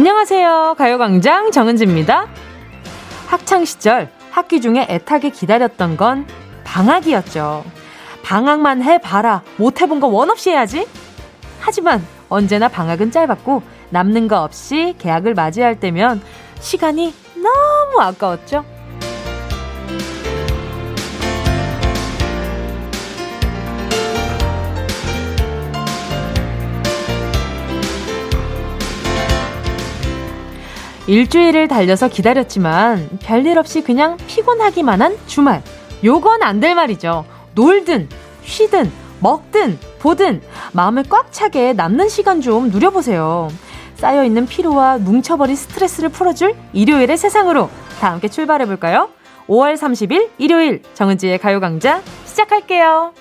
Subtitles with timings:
[0.00, 0.74] 안녕하세요.
[0.76, 2.26] 가요광장 정은지입니다.
[3.28, 6.26] 학창시절 학기 중에 애타게 기다렸던 건
[6.64, 7.64] 방학이었죠.
[8.22, 9.42] 방학만 해봐라.
[9.56, 10.86] 못해본 거 원 없이 해야지.
[11.60, 16.20] 하지만 언제나 방학은 짧았고 남는 거 없이 계약을 맞이할 때면
[16.60, 18.66] 시간이 너무 아까웠죠.
[31.06, 35.62] 일주일을 달려서 기다렸지만 별일 없이 그냥 피곤하기만 한 주말.
[36.04, 37.24] 요건 안 될 말이죠.
[37.54, 38.08] 놀든,
[38.42, 40.42] 쉬든, 먹든, 보든,
[40.72, 43.48] 마음을 꽉 차게 남는 시간 좀 누려보세요.
[43.94, 49.08] 쌓여있는 피로와 뭉쳐버린 스트레스를 풀어줄 일요일의 세상으로 다 함께 출발해볼까요?
[49.48, 53.12] 5월 30일 일요일 정은지의 가요광장 시작할게요.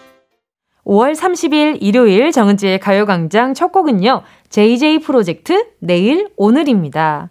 [0.86, 4.24] 5월 30일 일요일 정은지의 가요광장 첫 곡은요.
[4.50, 7.30] JJ 프로젝트 내일 오늘입니다.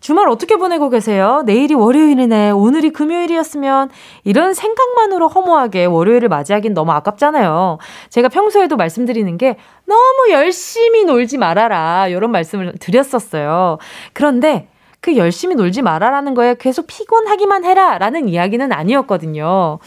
[0.00, 1.42] 주말 어떻게 보내고 계세요?
[1.44, 2.50] 내일이 월요일이네.
[2.50, 3.90] 오늘이 금요일이었으면
[4.24, 7.78] 이런 생각만으로 허무하게 월요일을 맞이하긴 너무 아깝잖아요.
[8.08, 12.08] 제가 평소에도 말씀드리는 게 너무 열심히 놀지 말아라.
[12.08, 13.78] 이런 말씀을 드렸었어요.
[14.14, 14.68] 그런데
[15.00, 17.98] 그 열심히 놀지 말아라는 거에 계속 피곤하기만 해라.
[17.98, 19.78] 라는 이야기는 아니었거든요.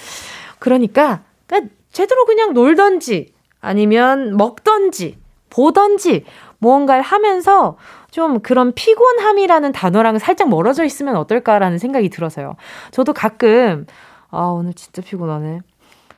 [0.59, 5.17] 그러니까, 그러니까 제대로 그냥 놀던지 아니면 먹던지
[5.49, 6.25] 보던지
[6.63, 7.77] 무언가를 하면서
[8.09, 12.55] 좀 그런 피곤함이라는 단어랑 살짝 멀어져 있으면 어떨까라는 생각이 들어서요.
[12.91, 13.85] 저도 가끔,
[14.31, 15.59] 아, 오늘 진짜 피곤하네.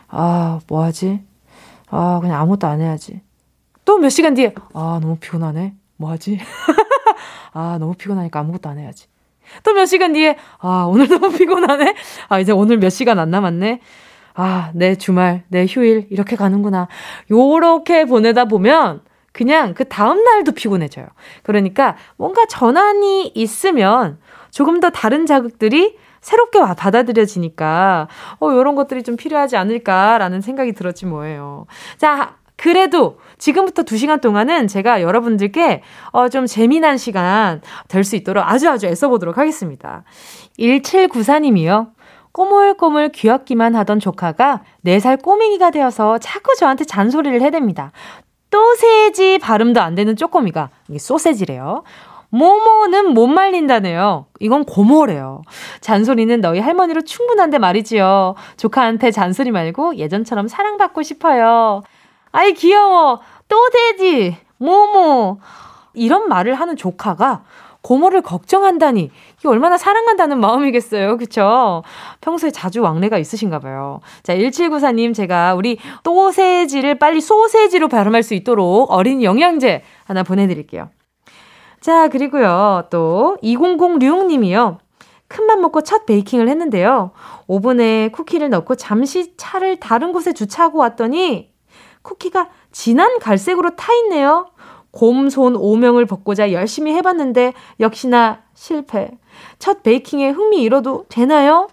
[0.10, 1.22] 아, 뭐 하지?
[1.90, 3.22] 아, 그냥 아무것도 안 해야지.
[3.86, 5.74] 또 몇 시간 뒤에, 아, 너무 피곤하네.
[5.98, 6.40] 뭐 하지?
[7.54, 9.08] 아, 너무 피곤하니까 아무것도 안 해야지.
[9.64, 11.96] 또 몇 시간 뒤에, 아, 오늘 너무 피곤하네?
[12.30, 13.80] 아, 이제 오늘 몇 시간 안 남았네?
[14.34, 16.88] 아, 내 주말, 내 휴일, 이렇게 가는구나.
[17.32, 19.02] 요렇게 보내다 보면,
[19.36, 21.08] 그냥 그 다음날도 피곤해져요.
[21.44, 24.18] 그러니까 뭔가 전환이 있으면
[24.50, 28.08] 조금 더 다른 자극들이 새롭게 받아들여지니까,
[28.40, 31.66] 어, 요런 것들이 좀 필요하지 않을까라는 생각이 들었지 뭐예요.
[31.98, 38.70] 자, 그래도 지금부터 2시간 동안은 제가 여러분들께 어, 좀 재미난 시간 될 수 있도록 아주
[38.70, 40.06] 아주 애써보도록 하겠습니다.
[40.58, 41.90] 1794님이요.
[42.32, 47.92] 꼬물꼬물 귀엽기만 하던 조카가 4살 꼬맹이가 되어서 자꾸 저한테 잔소리를 해댑니다.
[48.56, 51.84] 소세지 발음도 안 되는 쪼꼬미가 이게 소세지래요.
[52.30, 54.28] 모모는 못 말린다네요.
[54.40, 55.42] 이건 고모래요.
[55.82, 58.36] 잔소리는 너희 할머니로 충분한데 말이지요.
[58.58, 61.82] 조카한테 잔소리 말고 예전처럼 사랑받고 싶어요.
[62.32, 63.20] 아이 귀여워.
[63.50, 64.38] 또 돼지.
[64.58, 65.40] 모모.
[65.94, 67.44] 이런 말을 하는 조카가
[67.86, 71.18] 고모를 걱정한다니 이게 얼마나 사랑한다는 마음이겠어요.
[71.18, 71.84] 그쵸?
[72.20, 74.00] 평소에 자주 왕래가 있으신가 봐요.
[74.24, 80.90] 자, 1794님 제가 우리 또세지를 빨리 소세지로 발음할 수 있도록 어린 영양제 하나 보내드릴게요.
[81.80, 82.88] 자, 그리고요.
[82.90, 84.80] 또 2006님이요.
[85.28, 87.12] 큰맘 먹고 첫 베이킹을 했는데요.
[87.46, 91.52] 오븐에 쿠키를 넣고 잠시 차를 다른 곳에 주차하고 왔더니
[92.02, 94.48] 쿠키가 진한 갈색으로 타 있네요.
[94.96, 99.12] 곰손 오명을 벗고자 열심히 해봤는데 역시나 실패.
[99.60, 101.68] 첫 베이킹에 흥미 잃어도 되나요?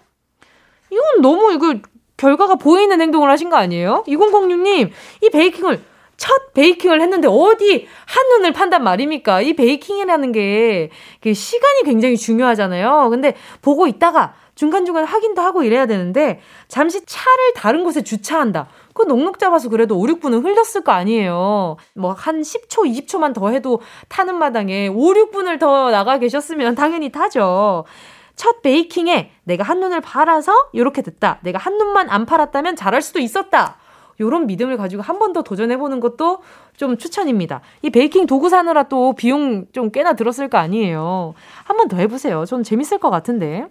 [0.91, 1.75] 이건 너무 이거
[2.17, 4.03] 결과가 보이는 행동을 하신 거 아니에요?
[4.07, 4.91] 2006님,
[5.21, 5.81] 이 베이킹을
[6.17, 9.41] 첫 베이킹을 했는데 어디 한눈을 판단 말입니까?
[9.41, 10.89] 이 베이킹이라는 게
[11.33, 13.07] 시간이 굉장히 중요하잖아요.
[13.09, 18.67] 근데 보고 있다가 중간중간 확인도 하고 이래야 되는데 잠시 차를 다른 곳에 주차한다.
[18.93, 21.77] 그 넉넉 잡아서 그래도 5, 6분은 흘렸을 거 아니에요.
[21.95, 27.85] 뭐 한 10초, 20초만 더 해도 타는 마당에 5, 6분을 더 나가 계셨으면 당연히 타죠.
[28.35, 31.39] 첫 베이킹에 내가 한눈을 팔아서 이렇게 됐다.
[31.43, 33.77] 내가 한눈만 안 팔았다면 잘할 수도 있었다.
[34.19, 36.39] 요런 믿음을 가지고 한 번 더 도전해보는 것도
[36.77, 37.61] 좀 추천입니다.
[37.81, 41.33] 이 베이킹 도구 사느라 또 비용 좀 꽤나 들었을 거 아니에요.
[41.65, 42.45] 한 번 더 해보세요.
[42.45, 43.67] 좀 재밌을 것 같은데.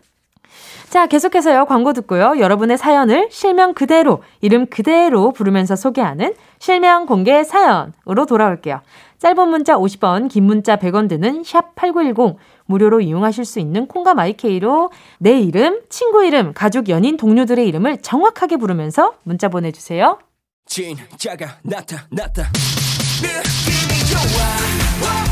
[0.92, 2.34] 자, 계속해서요, 광고 듣고요.
[2.38, 8.82] 여러분의 사연을 실명 그대로, 이름 그대로 부르면서 소개하는 실명 공개 사연으로 돌아올게요.
[9.18, 12.36] 짧은 문자 50원, 긴 문자 100원 드는 샵 8910,
[12.66, 18.58] 무료로 이용하실 수 있는 콩과 마이케이로 내 이름, 친구 이름, 가족, 연인, 동료들의 이름을 정확하게
[18.58, 20.18] 부르면서 문자 보내주세요.
[20.66, 22.50] 진짜가 나타났다.
[23.22, 25.31] 느낌이 좋아.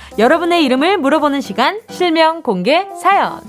[0.17, 3.39] 여러분의 이름을 물어보는 시간, 실명 공개 사연.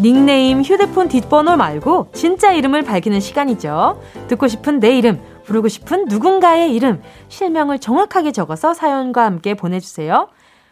[0.00, 4.00] 닉네임, 휴대폰 뒷번호 말고 진짜 이름을 밝히는 시간이죠.
[4.28, 10.28] 듣고 싶은 내 이름, 부르고 싶은 누군가의 이름, 실명을 정확하게 적어서 사연과 함께 보내주세요.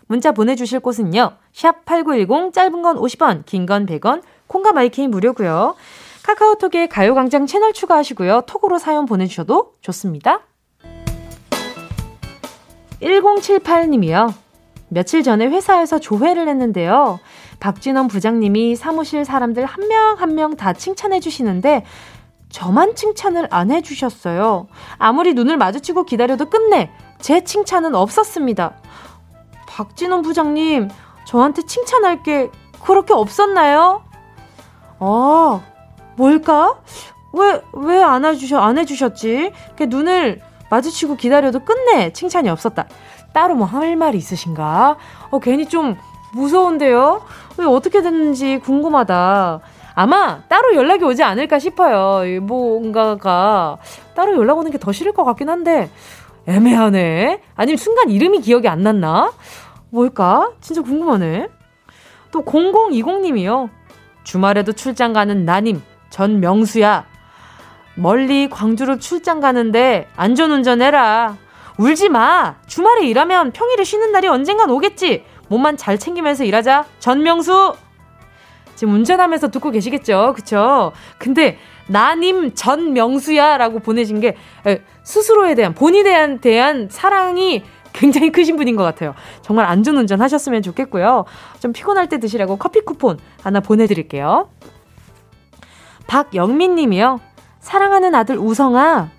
[0.09, 1.33] 문자 보내주실 곳은요.
[1.53, 5.77] 샵 8910 짧은 건 50원, 긴 건 100원, 콩과 마이케이 무료고요.
[6.25, 8.43] 카카오톡에 가요광장 채널 추가하시고요.
[8.47, 10.41] 톡으로 사연 보내주셔도 좋습니다.
[13.01, 14.33] 1078님이요.
[14.89, 17.21] 며칠 전에 회사에서 조회를 했는데요.
[17.61, 21.85] 박진원 부장님이 사무실 사람들 한 명 한 명 다 칭찬해 주시는데
[22.51, 24.69] 저만 칭찬을 안 해주셨어요.
[24.97, 26.91] 아무리 눈을 마주치고 기다려도 끝내
[27.21, 28.77] 제 칭찬은 없었습니다.
[29.83, 30.89] 박진원 부장님,
[31.25, 32.51] 저한테 칭찬할 게
[32.85, 34.03] 그렇게 없었나요?
[34.99, 35.61] 아,
[36.17, 36.75] 뭘까?
[37.33, 39.53] 왜, 왜 안 해주셔, 안 해주셨지?
[39.89, 42.87] 눈을 마주치고 기다려도 끝내 칭찬이 없었다.
[43.33, 44.97] 따로 뭐 할 말이 있으신가?
[45.31, 45.97] 어, 괜히 좀
[46.33, 47.23] 무서운데요?
[47.59, 49.61] 왜 어떻게 됐는지 궁금하다.
[49.95, 52.41] 아마 따로 연락이 오지 않을까 싶어요.
[52.43, 53.79] 뭔가가
[54.17, 55.89] 따로 연락 오는 게 더 싫을 것 같긴 한데
[56.49, 57.43] 애매하네.
[57.55, 59.31] 아니면 순간 이름이 기억이 안 났나?
[59.91, 60.53] 뭘까?
[60.61, 61.49] 진짜 궁금하네.
[62.31, 63.71] 또 0020님이요.
[64.23, 67.07] 주말에도 출장 가는 나님, 전 명수야.
[67.95, 71.37] 멀리 광주로 출장 가는데 안전운전 해라.
[71.79, 72.57] 울지 마.
[72.67, 75.25] 주말에 일하면 평일에 쉬는 날이 언젠간 오겠지.
[75.49, 76.85] 몸만 잘 챙기면서 일하자.
[76.99, 77.75] 전명수.
[78.75, 80.35] 지금 운전하면서 듣고 계시겠죠?
[80.37, 80.93] 그쵸?
[81.19, 81.59] 근데
[81.89, 84.37] 나님 전명수야라고 보내신 게
[85.03, 87.65] 스스로에 대한 본인에 대한, 대한 사랑이
[87.99, 89.15] 굉장히 크신 분인 것 같아요.
[89.43, 91.25] 정말 안전운전 하셨으면 좋겠고요.
[91.61, 94.49] 좀 피곤할 때 드시라고 커피 쿠폰 하나 보내드릴게요.
[96.07, 97.21] 박영민 님이요.
[97.61, 99.11] 사랑하는 아들 우성아,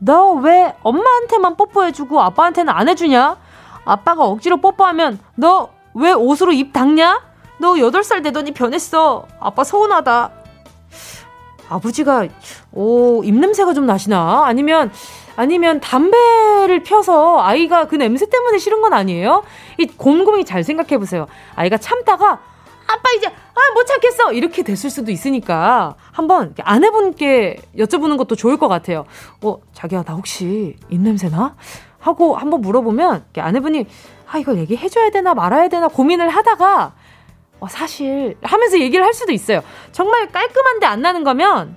[0.00, 3.38] 너 왜 엄마한테만 뽀뽀해주고 아빠한테는 안 해주냐?
[3.84, 7.22] 아빠가 억지로 뽀뽀하면 너 왜 옷으로 입 닦냐?
[7.58, 9.26] 너 8살 되더니 변했어.
[9.38, 10.30] 아빠 서운하다.
[11.68, 12.26] 아버지가,
[12.72, 14.42] 오, 입냄새가 좀 나시나?
[14.44, 14.90] 아니면,
[15.36, 19.42] 아니면 담배를 펴서 아이가 그 냄새 때문에 싫은 건 아니에요?
[19.78, 21.26] 이 곰곰이 잘 생각해 보세요.
[21.56, 22.40] 아이가 참다가
[22.86, 28.68] 아빠 이제 아 못 참겠어 이렇게 됐을 수도 있으니까 한번 아내분께 여쭤보는 것도 좋을 것
[28.68, 29.04] 같아요.
[29.42, 31.56] 어 자기야 나 혹시 입 냄새 나?
[31.98, 33.86] 하고 한번 물어보면 아내분이
[34.30, 36.94] 아 이거 얘기해 줘야 되나 말아야 되나 고민을 하다가
[37.60, 39.62] 어, 사실 하면서 얘기를 할 수도 있어요.
[39.90, 41.76] 정말 깔끔한데 안 나는 거면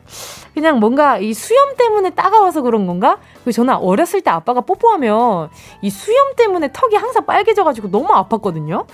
[0.58, 3.20] 그냥 뭔가 이 수염 때문에 따가워서 그런 건가?
[3.46, 5.52] 그 저는 어렸을 때 아빠가 뽀뽀하면
[5.84, 8.88] 이 수염 때문에 턱이 항상 빨개져가지고 너무 아팠거든요.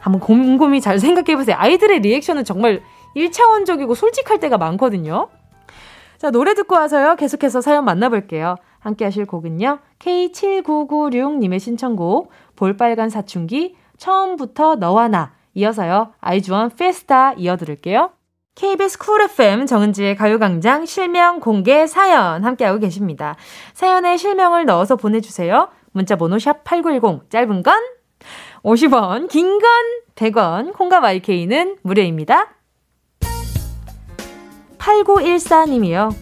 [0.00, 1.56] 한번 곰곰이 잘 생각해보세요.
[1.58, 2.80] 아이들의 리액션은 정말
[3.14, 5.28] 1차원적이고 솔직할 때가 많거든요.
[6.16, 7.16] 자, 노래 듣고 와서요.
[7.16, 8.56] 계속해서 사연 만나볼게요.
[8.78, 9.78] 함께 하실 곡은요.
[9.98, 15.34] K7996님의 신청곡, 볼빨간 사춘기, 처음부터 너와 나.
[15.52, 16.14] 이어서요.
[16.22, 18.10] 아이즈원 FIESTA 이어들을게요.
[18.60, 23.34] KBS 쿨 FM 정은지의 가요광장 실명 공개 사연 함께하고 계십니다.
[23.72, 25.70] 사연에 실명을 넣어서 보내주세요.
[25.92, 27.82] 문자번호 샵 8910, 짧은 건
[28.62, 29.70] 50원, 긴 건
[30.14, 32.48] 100원, 콩과 마이케이는 무료입니다.
[34.76, 36.14] 8914님이요.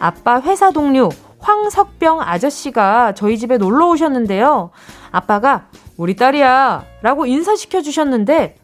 [0.00, 1.08] 아빠 회사 동료
[1.38, 4.72] 황석병 아저씨가 저희 집에 놀러 오셨는데요.
[5.12, 8.56] 아빠가 우리 딸이야 라고 인사시켜 주셨는데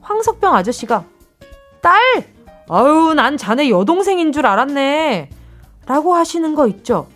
[0.00, 1.04] 황석병 아저씨가
[1.80, 1.98] 딸!
[2.68, 5.30] 아유, 난 자네 여동생인 줄 알았네.
[5.86, 7.08] 라고 하시는 거 있죠?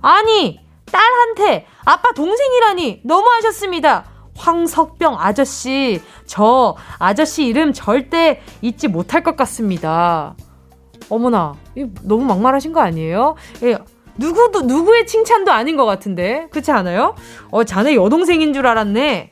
[0.00, 4.04] 아니, 딸한테 아빠 동생이라니 너무하셨습니다.
[4.36, 10.34] 황석병 아저씨, 저 아저씨 이름 절대 잊지 못할 것 같습니다.
[11.08, 11.54] 어머나,
[12.02, 13.34] 너무 막말하신 거 아니에요?
[13.64, 13.76] 예,
[14.16, 16.46] 누구도, 누구의 칭찬도 아닌 것 같은데.
[16.50, 17.14] 그렇지 않아요?
[17.50, 19.30] 어, 자네 여동생인 줄 알았네.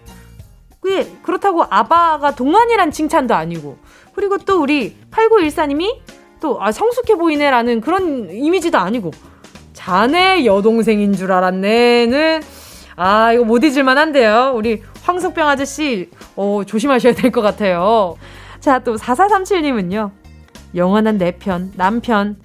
[0.80, 3.78] 그게, 그렇다고 아바가 동안이란 칭찬도 아니고.
[4.20, 5.96] 그리고 또 우리 8914님이
[6.42, 9.12] 또, 아, 성숙해 보이네라는 그런 이미지도 아니고.
[9.72, 12.42] 자네 여동생인 줄 알았네는,
[12.96, 14.52] 아, 이거 못 잊을만 한데요.
[14.54, 18.16] 우리 황석병 아저씨, 어, 조심하셔야 될 것 같아요.
[18.60, 20.10] 자, 또 4437님은요.
[20.74, 22.36] 영원한 내 편, 남편,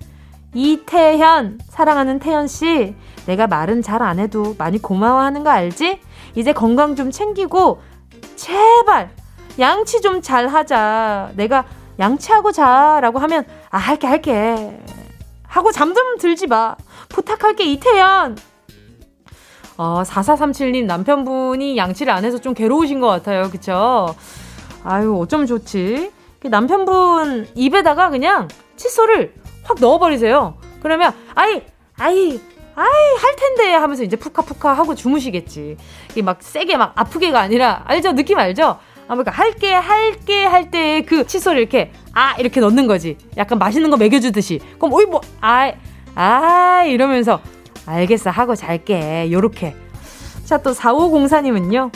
[0.54, 6.00] 이태현, 사랑하는 태현씨, 내가 말은 잘 안 해도 많이 고마워하는 거 알지?
[6.36, 7.82] 이제 건강 좀 챙기고,
[8.38, 9.10] 제발,
[9.60, 11.32] 양치 좀 잘 하자.
[11.36, 11.66] 내가
[12.00, 14.80] 양치하고 자라고 하면, 아, 할게, 할게.
[15.48, 16.76] 하고 잠좀 들지 마.
[17.10, 18.38] 부탁할게, 이태현.
[19.78, 23.50] 어, 4437님 남편분이 양치를 안 해서 좀 괴로우신 것 같아요.
[23.50, 24.16] 그쵸?
[24.84, 26.12] 아유, 어쩌면 좋지.
[26.40, 28.48] 그 남편분 입에다가 그냥
[28.78, 29.34] 칫솔을
[29.64, 30.56] 확 넣어버리세요.
[30.82, 31.62] 그러면, 아이,
[31.98, 32.40] 아이,
[32.76, 35.78] 아이, 할 텐데 하면서 이제 푸카푸카 하고 주무시겠지.
[36.12, 38.14] 이게 막 세게 막 아프게가 아니라, 알죠?
[38.14, 38.80] 느낌 알죠?
[39.08, 43.18] 아, 그러니까 할게, 할게 할 때 그 칫솔을 이렇게, 아, 이렇게 넣는 거지.
[43.38, 44.60] 약간 맛있는 거 먹여주듯이.
[44.80, 45.72] 그럼, 어이, 뭐, 아,
[46.16, 47.40] 아, 이러면서,
[47.86, 49.32] 알겠어, 하고 잘게.
[49.32, 49.76] 요렇게.
[50.44, 51.92] 자, 또 4504님은요.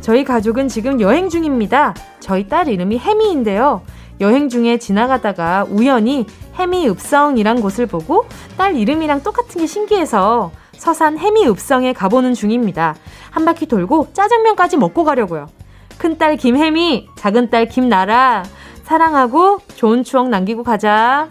[0.00, 1.94] 저희 가족은 지금 여행 중입니다.
[2.20, 3.82] 저희 딸 이름이 혜미인데요.
[4.20, 8.24] 여행 중에 지나가다가 우연히 해미 읍성이란 곳을 보고
[8.56, 12.94] 딸 이름이랑 똑같은 게 신기해서 서산 해미 읍성에 가보는 중입니다.
[13.30, 15.48] 한 바퀴 돌고 짜장면까지 먹고 가려고요.
[15.98, 18.44] 큰딸 김혜미, 작은딸 김나라,
[18.84, 21.30] 사랑하고 좋은 추억 남기고 가자.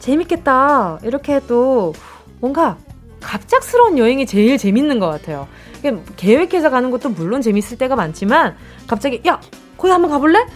[0.00, 0.98] 재밌겠다.
[1.02, 1.94] 이렇게 또
[2.40, 2.76] 뭔가
[3.20, 5.48] 갑작스러운 여행이 제일 재밌는 것 같아요.
[6.16, 8.56] 계획해서 가는 것도 물론 재밌을 때가 많지만
[8.86, 9.40] 갑자기 야
[9.76, 10.46] 거기 한번 가볼래?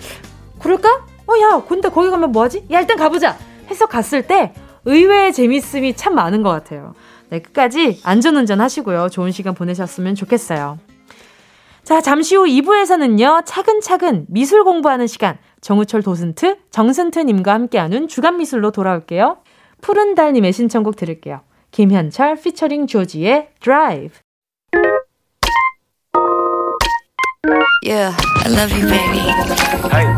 [0.59, 0.89] 그럴까?
[1.27, 2.67] 어, 야, 근데 거기 가면 뭐하지?
[2.71, 3.37] 야, 일단 가보자!
[3.71, 6.95] 해서 갔을 때 의외의 재밌음이 참 많은 것 같아요.
[7.29, 9.11] 네, 끝까지 안전운전 하시고요.
[9.11, 10.79] 좋은 시간 보내셨으면 좋겠어요.
[11.89, 19.39] 자, 잠시 후 2부에서는요, 차근차근 미술 공부하는 시간, 정우철 도슨트, 정슨트님과 함께하는 주간 미술로 돌아올게요.
[19.81, 21.41] 푸른 달님의 신청곡 들을게요.
[21.71, 24.19] 김현철 피처링 조지의 드라이브.
[27.89, 28.13] Yeah,
[28.45, 29.25] I love you, baby.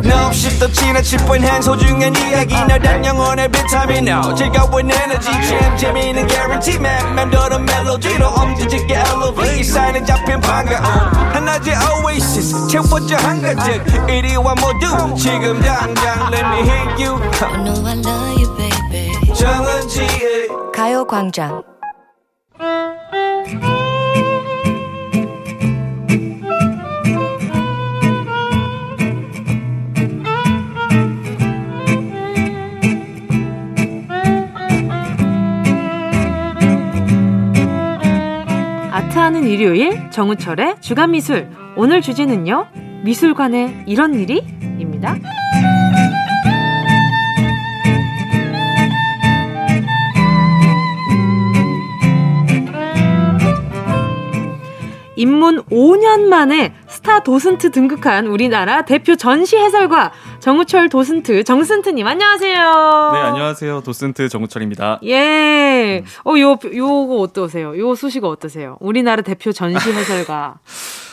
[0.02, 2.52] No, 없이 또 지나칠 뻔한 소중한 이야기.
[2.66, 4.08] 너란 영혼의 비타민.
[4.08, 5.30] No 즐거운 에너지.
[5.30, 6.80] 참 재미있는 guarantee.
[6.80, 9.62] man 맘대로 멜로디로 엄지짓게 elevate.
[9.62, 10.82] 사인에 잡힌 반가움
[11.32, 12.66] 하나의 oasis.
[12.66, 17.22] 채워져 한가득 이리와 모두 지금 당장 let me hit you.
[17.40, 19.32] I know I love you, baby.
[19.32, 21.62] 정은지의 가요광장
[39.10, 42.68] 아트하는 일요일 정우철의 주간 미술 오늘 주제는요
[43.02, 44.38] 미술관에 이런 일이?
[44.78, 45.16] 입니다.
[55.16, 63.10] 입문 5년 만에 스타 도슨트 등극한 우리나라 대표 전시 해설가 정우철 도슨트 정슨트님 안녕하세요.
[63.12, 65.00] 네 안녕하세요 도슨트 정우철입니다.
[65.04, 66.02] 예.
[66.24, 67.78] 어요 요거 어떠세요?
[67.78, 68.78] 요 소식 어떠세요?
[68.80, 70.58] 우리나라 대표 전시 해설가.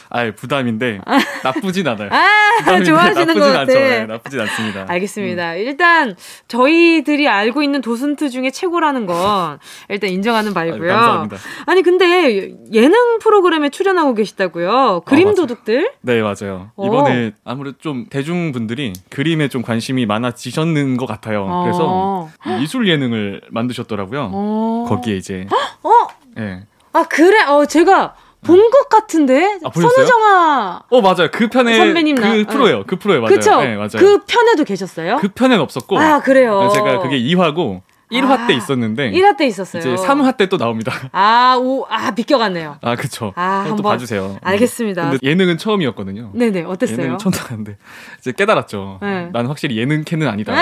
[0.10, 1.02] 아 부담인데
[1.44, 2.10] 나쁘진 않아요.
[2.12, 3.66] 아, 좋아하시는 것 같아.
[3.66, 4.86] 네, 나쁘진 않습니다.
[4.88, 5.54] 알겠습니다.
[5.54, 5.58] 음.
[5.58, 6.16] 일단
[6.48, 9.60] 저희들이 알고 있는 도슨트 중에 최고라는 건
[9.90, 10.94] 일단 인정하는 바이고요.
[10.94, 11.38] 아, 감사합니다.
[11.66, 15.02] 아니 근데 예능 프로그램에 출연하고 계시다고요.
[15.06, 15.92] 그림 어, 도둑들?
[16.02, 16.72] 네 맞아요.
[16.76, 16.86] 어.
[16.86, 21.46] 이번에 아무래도 좀 대중분들이 그림에 좀 관심이 많아지셨는 것 같아요.
[21.50, 21.64] 어.
[21.64, 24.30] 그래서 미술 예능을 만드셨더라고요.
[24.32, 24.86] 어.
[24.88, 25.48] 거기에 이제
[25.84, 25.90] 어?
[26.36, 26.62] 네.
[26.94, 27.44] 아 그래?
[27.44, 28.16] 어 제가
[28.48, 29.60] 본 것 같은데?
[29.64, 31.30] 아, 선우정아 어 맞아요.
[31.32, 32.84] 그 편에 선배님 그 나, 프로예요.
[32.88, 33.36] 그 프로에 맞아요.
[33.36, 33.62] 그쵸?
[33.62, 33.90] 네, 맞아요.
[33.98, 35.18] 그 편에도 계셨어요?
[35.22, 36.00] 그 편엔 없었고.
[36.00, 36.70] 아 그래요?
[36.74, 39.80] 제가 그게 2화고 1화 아, 때 있었는데 1화 때 있었어요.
[39.82, 40.94] 이제 3화 때 또 나옵니다.
[41.12, 42.78] 아, 오, 아 비껴갔네요.
[42.82, 43.34] 아, 그쵸.
[43.36, 44.38] 아, 한번 봐 주세요.
[44.42, 45.10] 알겠습니다.
[45.10, 46.32] 근데 예능은 처음이었거든요.
[46.34, 47.02] 네 네, 어땠어요?
[47.04, 47.76] 예능 처음 나갔는데
[48.20, 49.00] 이제 깨달았죠.
[49.02, 49.30] 네.
[49.34, 50.54] 난 확실히 예능 캐는 아니다.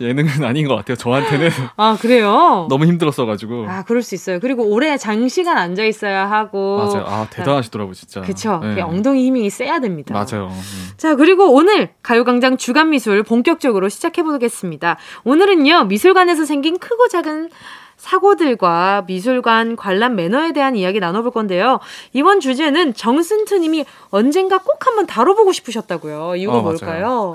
[0.00, 0.96] 예능은 아닌 것 같아요.
[0.96, 1.50] 저한테는.
[1.76, 2.66] 아, 그래요?
[2.70, 3.66] 너무 힘들었어 가지고.
[3.68, 4.40] 아, 그럴 수 있어요.
[4.40, 6.78] 그리고 오래 장시간 앉아 있어야 하고.
[6.78, 7.04] 맞아요.
[7.06, 8.20] 아, 대단하시더라고요, 진짜.
[8.22, 8.60] 그쵸.
[8.62, 8.80] 네.
[8.80, 10.14] 엉덩이 힘이 세야 됩니다.
[10.14, 10.46] 맞아요.
[10.50, 10.88] 음.
[10.96, 14.96] 자, 그리고 오늘 가요 광장 주간 미술 본격적으로 시작해 보겠습니다.
[15.24, 17.50] 오늘은요, 미술관에서 생긴 크고 작은
[17.96, 21.80] 사고들과 미술관 관람 매너에 대한 이야기 나눠볼 건데요.
[22.14, 26.36] 이번 주제는 정슨트님이 언젠가 꼭 한번 다뤄보고 싶으셨다고요.
[26.36, 27.34] 이유가 어, 뭘까요?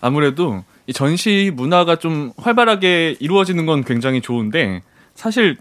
[0.00, 4.82] 아무래도 이 전시 문화가 좀 활발하게 이루어지는 건 굉장히 좋은데
[5.16, 5.56] 사실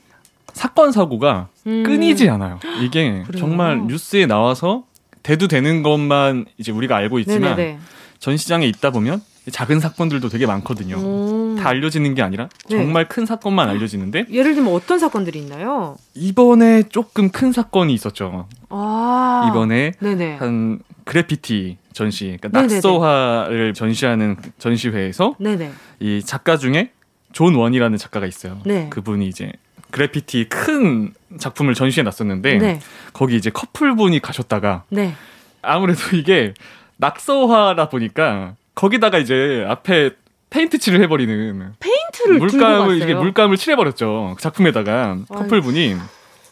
[0.53, 1.83] 사건 사고가 음.
[1.83, 2.59] 끊이지 않아요.
[2.81, 4.83] 이게 정말 뉴스에 나와서
[5.23, 7.79] 대두되는 것만 이제 우리가 알고 있지만 네네네.
[8.19, 10.97] 전시장에 있다 보면 작은 사건들도 되게 많거든요.
[10.97, 11.44] 음.
[11.55, 12.77] 다 알려지는 게 아니라 네.
[12.77, 15.97] 정말 큰 사건만 알려지는데 예를 들면 어떤 사건들이 있나요?
[16.13, 18.47] 이번에 조금 큰 사건이 있었죠.
[18.69, 19.47] 아.
[19.49, 20.37] 이번에 네네.
[20.37, 25.71] 한 그래피티 전시, 그러니까 낙서화를 전시하는 전시회에서 네네.
[25.99, 26.91] 이 작가 중에
[27.31, 28.59] 존 원이라는 작가가 있어요.
[28.65, 28.87] 네.
[28.89, 29.51] 그분이 이제
[29.91, 32.79] 그래피티 큰 작품을 전시해 놨었는데 네.
[33.13, 35.13] 거기 이제 커플분이 가셨다가 네.
[35.61, 36.53] 아무래도 이게
[36.97, 40.11] 낙서화다 보니까 거기다가 이제 앞에
[40.55, 45.95] 페인트 칠을 해버리는 페인트를 물감을 이게 물감을 칠해버렸죠 그 작품에다가 커플분이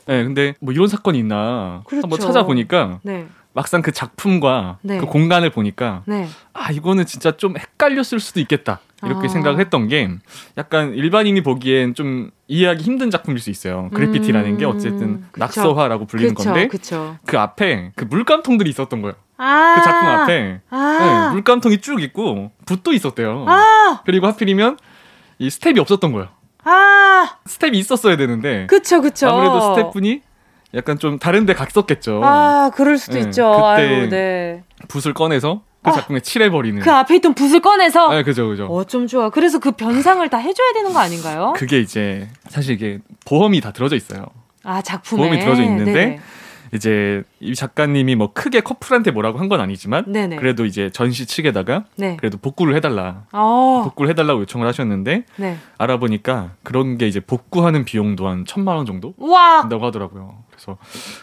[0.06, 2.04] 네, 근데 뭐 이런 사건이 있나 그렇죠.
[2.04, 3.26] 한번 찾아보니까 네.
[3.54, 4.98] 막상 그 작품과 네.
[4.98, 6.28] 그 공간을 보니까 네.
[6.52, 9.30] 아 이거는 진짜 좀 헷갈렸을 수도 있겠다 이렇게 아.
[9.30, 10.10] 생각을 했던 게
[10.58, 13.90] 약간 일반인이 보기엔 좀 이해하기 힘든 작품일 수 있어요.
[13.94, 15.40] 그래피티라는 음, 게 어쨌든 그쵸.
[15.40, 17.18] 낙서화라고 불리는 그쵸, 건데 그쵸.
[17.26, 19.16] 그 앞에 그 물감통들이 있었던 거예요.
[19.44, 23.46] 아~ 그 작품 앞에 아~ 네, 물감통이 쭉 있고 붓도 있었대요.
[23.48, 24.78] 아~ 그리고 하필이면
[25.40, 26.30] 이 스텝이 없었던 거예요.
[26.64, 28.68] 아~ 스텝이 있었어야 되는데.
[28.68, 29.28] 그쵸, 그쵸.
[29.28, 30.22] 아무래도 스텝분이
[30.76, 32.22] 약간 좀 다른데 갔었겠죠.
[32.24, 33.52] 아, 그럴 수도 네, 있죠.
[33.52, 34.64] 그때 아유, 네.
[34.88, 36.82] 붓을 꺼내서 그 아, 작품에 칠해버리는.
[36.82, 38.10] 그 앞에 있던 붓을 꺼내서.
[38.10, 38.66] 네, 그죠, 그죠.
[38.68, 39.30] 어쩜 좋아.
[39.30, 41.54] 그래서 그 변상을 다 해줘야 되는 거 아닌가요?
[41.56, 44.26] 그게 이제 사실 이게 보험이 다 들어져 있어요.
[44.64, 46.20] 아 작품에 보험이 들어져 있는데 네네.
[46.74, 50.38] 이제 이 작가님이 뭐 크게 커플한테 뭐라고 한 건 아니지만 네네.
[50.38, 52.16] 그래도 이제 전시 측에다가 네.
[52.18, 53.82] 그래도 복구를 해달라 어.
[53.86, 55.58] 복구를 해달라고 요청을 하셨는데 네.
[55.78, 59.62] 알아보니까 그런 게 이제 복구하는 비용도 한 천만 원 정도 와.
[59.62, 60.44] 된다고 하더라고요.
[60.50, 60.78] 그래서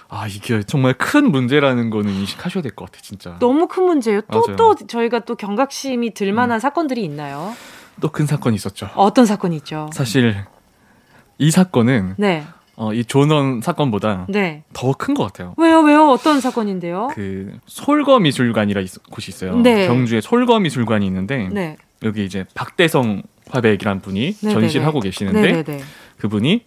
[0.08, 3.36] 아 이게 정말 큰 문제라는 거는 인식하셔야 될 것 같아 진짜.
[3.40, 4.20] 너무 큰 문제예요.
[4.30, 6.60] 또 또 저희가 또 경각심이 들만한 음.
[6.60, 7.54] 사건들이 있나요?
[8.00, 8.90] 또 큰 사건이 있었죠.
[8.94, 9.88] 어떤 사건이 있죠?
[9.92, 10.44] 사실
[11.38, 12.44] 이 사건은 네.
[12.82, 14.62] 어, 이 존원 사건보다 네.
[14.72, 15.52] 더 큰 것 같아요.
[15.58, 16.08] 왜요, 왜요?
[16.08, 17.08] 어떤 사건인데요?
[17.14, 19.56] 그 솔거 미술관이라 곳이 있어요.
[19.56, 19.86] 네.
[19.86, 21.76] 경주에 솔거 미술관이 있는데 네.
[22.02, 25.62] 여기 이제 박대성 화백이란 분이 네, 전시를 네, 하고 계시는데
[26.18, 26.64] 그분이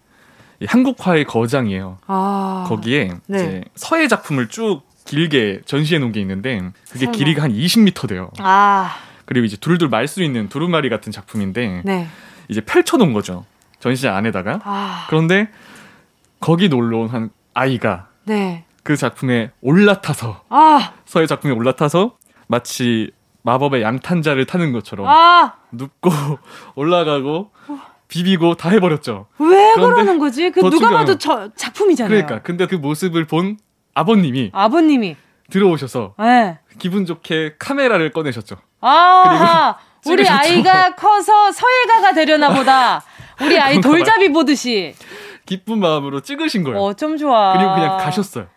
[0.68, 1.98] 한국화의 거장이에요.
[2.06, 7.12] 아, 거기에 이제 서예 작품을 쭉 길게 전시해 놓은 게 있는데 그게 설마.
[7.12, 8.30] 길이가 한 20m 돼요.
[8.38, 8.96] 아.
[9.26, 11.82] 그리고 이제 둘둘 말 수 있는 두루마리 같은 작품인데
[12.50, 13.46] 이제 펼쳐 놓은 거죠.
[13.80, 14.60] 전시장 안에다가.
[14.64, 15.06] 아.
[15.10, 15.50] 그런데
[16.44, 18.66] 거기 놀러 온 한 아이가 네.
[18.84, 20.92] 그 작품에 올라타서 아.
[21.06, 23.12] 서예 작품에 올라타서 마치
[23.44, 25.54] 마법의 양탄자를 타는 것처럼 아.
[25.72, 26.12] 눕고
[26.76, 27.52] 올라가고
[28.10, 29.28] 비비고 다 해버렸죠.
[29.40, 30.52] 왜 그러는 거지?
[30.52, 32.10] 그 누가 봐도 저 작품이잖아요.
[32.10, 33.58] 그러니까 근데 그 모습을 본
[33.96, 35.16] 아버님이 아버님이
[35.50, 36.60] 들어오셔서 네.
[36.78, 38.58] 기분 좋게 카메라를 꺼내셨죠.
[38.82, 39.76] 아,
[40.08, 43.02] 우리 아이가 커서 서예가가 되려나 보다.
[43.42, 44.94] 우리 아이 돌잡이 보듯이.
[45.46, 46.80] 기쁜 마음으로 찍으신 거예요.
[46.80, 47.54] 어, 좀 좋아.
[47.54, 48.48] 그리고 그냥 가셨어요.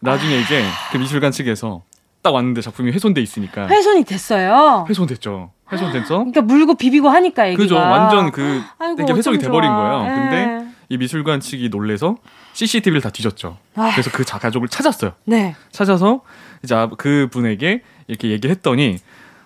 [0.00, 1.82] 나중에 이제 그 미술관 측에서
[2.22, 4.86] 딱 왔는데 작품이 훼손돼 있으니까 훼손이 됐어요.
[4.88, 5.52] 훼손됐죠.
[5.70, 6.08] 훼손됐죠.
[6.18, 7.62] 그러니까 물고 비비고 하니까 얘기가.
[7.62, 7.76] 그죠.
[7.76, 10.04] 완전 그 아이고, 이게 훼손이 돼버린 거예요.
[10.04, 10.14] 에.
[10.14, 10.68] 근데 네.
[10.88, 12.16] 이 미술관 측이 놀래서
[12.52, 13.56] CCTV를 다 뒤졌죠.
[13.76, 13.90] 아.
[13.92, 15.12] 그래서 그 가족을 찾았어요.
[15.24, 15.56] 네.
[15.70, 16.20] 찾아서
[16.62, 18.98] 이제 아, 그 분에게 이렇게 얘기를 했더니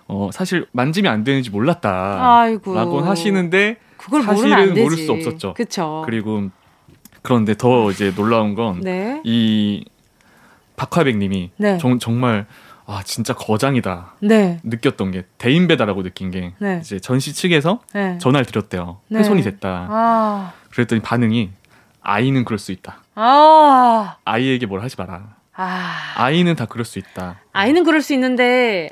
[0.07, 2.39] 어, 사실 만지면 안 되는지 몰랐다.
[2.41, 2.75] 아이고.
[2.75, 5.53] 라고 하시는데 그걸 사실은 모를 수 없었죠.
[5.53, 6.03] 그쵸.
[6.05, 6.49] 그리고
[7.27, 9.21] 그런데 더 이제 놀라운 건이 네.
[10.77, 11.77] 박화백 님이 네.
[11.77, 12.45] 정, 정말
[12.85, 14.61] 아 진짜 거장이다 네.
[14.63, 16.79] 느꼈던 게 대인 배다라고 느낀 게 네.
[16.81, 18.17] 이제 전시 측에서 네.
[18.19, 19.19] 전화를 드렸대요 네.
[19.19, 20.53] 훼손이 됐다 아.
[20.69, 21.49] 그랬더니 반응이
[21.99, 24.15] 아이는 그럴 수 있다 아.
[24.23, 26.31] 아이에게 뭘 하지 마라 아.
[26.31, 27.39] 이는다 그럴 수 있다.
[27.51, 28.91] 아이는 그럴 수 있는데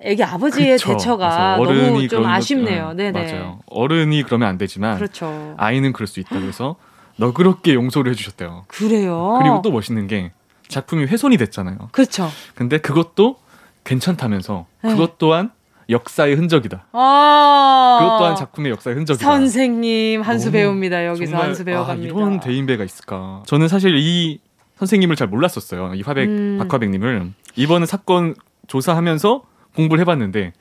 [0.00, 0.92] 애기 아버지의 그쵸.
[0.92, 2.92] 대처가 너무 좀 아쉽네요.
[2.92, 3.58] 네, 맞아요.
[3.66, 5.56] 어른이 그러면 안 되지만 그렇죠.
[5.58, 6.38] 아이는 그럴 수 있다.
[6.38, 6.76] 그래서
[7.16, 8.64] 너그럽게 용서를 해주셨대요.
[8.68, 9.38] 그래요.
[9.40, 10.32] 그리고 또 멋있는 게
[10.68, 11.88] 작품이 훼손이 됐잖아요.
[11.92, 12.28] 그렇죠.
[12.54, 13.36] 근데 그것도
[13.84, 14.90] 괜찮다면서 네.
[14.90, 15.50] 그것 또한
[15.90, 16.86] 역사의 흔적이다.
[16.92, 19.24] 아~ 그것 또한 작품의 역사의 흔적이다.
[19.24, 21.06] 선생님 한수 배웁니다.
[21.06, 22.14] 여기서 한수 배워갑니다.
[22.14, 23.42] 아, 이런 대인배가 있을까?
[23.46, 24.40] 저는 사실 이
[24.78, 25.94] 선생님을 잘 몰랐었어요.
[25.94, 26.56] 이 화백 음.
[26.58, 28.34] 박화백님을 이번에 사건
[28.66, 29.42] 조사하면서
[29.76, 30.52] 공부를 해봤는데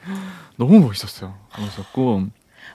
[0.57, 1.33] 너무 멋있었어요.
[1.57, 2.27] 멋있었고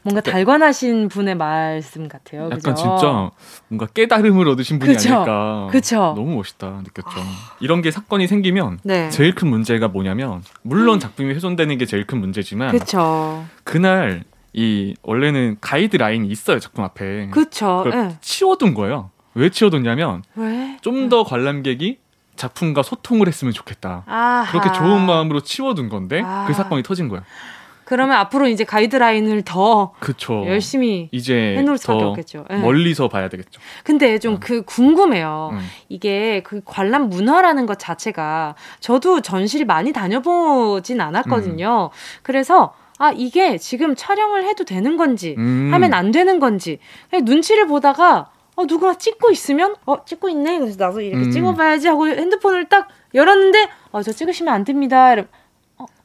[0.09, 2.45] 뭔가 달관하신 분의 말씀 같아요.
[2.47, 2.75] 약간 그죠?
[2.75, 3.31] 진짜
[3.69, 5.15] 뭔가 깨달음을 얻으신 분이 그쵸?
[5.15, 5.69] 아닐까.
[5.71, 5.97] 그쵸?
[6.17, 7.21] 너무 멋있다 느꼈죠.
[7.61, 9.11] 이런 게 사건이 생기면 네.
[9.11, 11.01] 제일 큰 문제가 뭐냐면 물론 음.
[11.01, 13.45] 작품이 훼손되는 게 제일 큰 문제지만 그쵸.
[13.65, 17.29] 그날 이 원래는 가이드라인이 있어요 작품 앞에.
[17.31, 17.85] 그렇죠.
[17.91, 18.17] 네.
[18.21, 19.11] 치워둔 거예요.
[19.35, 20.23] 왜 치워뒀냐면
[20.81, 21.99] 좀 더 관람객이
[22.37, 24.05] 작품과 소통을 했으면 좋겠다.
[24.07, 24.47] 아하.
[24.51, 26.45] 그렇게 좋은 마음으로 치워둔 건데 아.
[26.47, 27.23] 그 사건이 터진 거야.
[27.89, 30.45] 그러면 앞으로 이제 가이드라인을 더 그쵸.
[30.47, 32.45] 열심히 이제 해놓을 수밖에 없겠죠.
[32.51, 32.59] 네.
[32.59, 33.63] 멀리서 봐야 되겠죠.
[33.83, 34.63] 근데 좀그 어.
[34.67, 35.53] 궁금해요.
[35.55, 35.59] 음.
[35.89, 41.89] 이게 그 관람 문화라는 것 자체가 저도 전시를 많이 다녀보진 않았거든요.
[41.91, 42.21] 음.
[42.23, 45.71] 그래서 아 이게 지금 촬영을 해도 되는 건지 음.
[45.73, 46.81] 하면 안 되는 건지
[47.23, 51.31] 눈치를 보다가 어 누가 찍고 있으면 어 찍고 있네 그래서 나도 이렇게 음.
[51.31, 55.15] 찍어봐야지 하고 핸드폰을 딱 열었는데 어 저 찍으시면 안 됩니다.
[55.15, 55.27] 이러 어,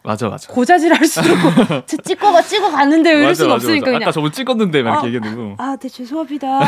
[0.04, 0.52] 맞아 맞아.
[0.52, 4.04] 고자질 할 수도 없고 저 찍고 찍어 갔는데 이럴 수가 없으니까 맞아.
[4.06, 6.48] 아까 저번 찍었는데 막 아, 얘기해도 아, 네 죄송합니다.
[6.60, 6.64] 아,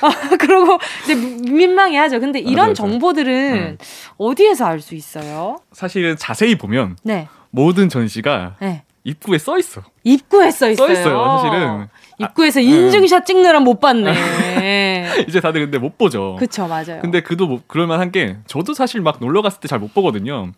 [0.40, 2.18] 그러고 이제 민망해하죠.
[2.20, 3.78] 근데 이런 맞아, 정보들은 음.
[4.16, 5.58] 어디에서 알 수 있어요?
[5.72, 7.28] 사실은 자세히 보면 네.
[7.50, 8.84] 모든 전시가 네.
[9.04, 9.82] 입구에 써 있어.
[10.04, 10.86] 입구에 써 있어요.
[10.86, 11.38] 써 있어요.
[11.42, 14.12] 사실은 입구에서 아, 인증샷 찍느라 못 봤네.
[14.60, 15.08] 네.
[15.28, 16.36] 이제 다들 근데 못 보죠.
[16.38, 17.00] 그쵸, 맞아요.
[17.02, 20.52] 근데 그도 뭐 그럴만한 게 저도 사실 막 놀러 갔을 때 잘 못 보거든요.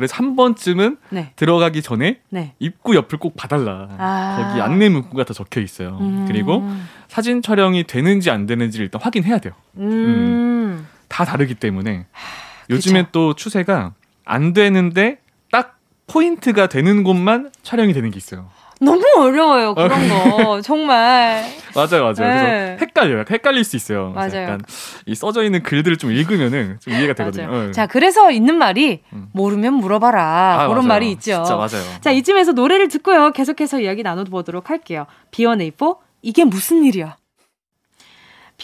[0.00, 1.32] 그래서 한 번쯤은 네.
[1.36, 2.54] 들어가기 전에 네.
[2.58, 3.88] 입구 옆을 꼭 봐달라.
[3.98, 4.48] 아.
[4.48, 5.98] 거기 안내 문구가 다 적혀 있어요.
[6.00, 6.24] 음.
[6.26, 6.66] 그리고
[7.08, 9.52] 사진 촬영이 되는지 안 되는지를 일단 확인해야 돼요.
[9.76, 9.90] 음.
[9.90, 10.86] 음.
[11.08, 12.06] 다 다르기 때문에
[12.70, 13.92] 요즘엔 또 추세가
[14.24, 15.18] 안 되는데
[15.50, 18.48] 딱 포인트가 되는 곳만 촬영이 되는 게 있어요.
[18.80, 20.60] 너무 어려워요 그런 거.
[20.62, 21.44] 정말.
[21.74, 22.14] 맞아요 맞아요.
[22.14, 22.76] 네.
[22.76, 23.24] 그래서 헷갈려요.
[23.30, 24.10] 헷갈릴 수 있어요.
[24.14, 24.42] 맞아요.
[24.42, 24.60] 약간
[25.06, 27.66] 이 써져 있는 글들을 좀 읽으면은 좀 이해가 되거든요.
[27.66, 27.70] 네.
[27.72, 29.28] 자 그래서 있는 말이 음.
[29.32, 30.54] 모르면 물어봐라.
[30.62, 30.88] 아, 그런 맞아요.
[30.88, 31.42] 말이 있죠.
[31.44, 32.00] 진짜 맞아요.
[32.00, 33.32] 자 이쯤에서 노래를 듣고요.
[33.32, 35.06] 계속해서 이야기 나눠보도록 할게요.
[35.30, 37.16] B1A4 이게 무슨 일이야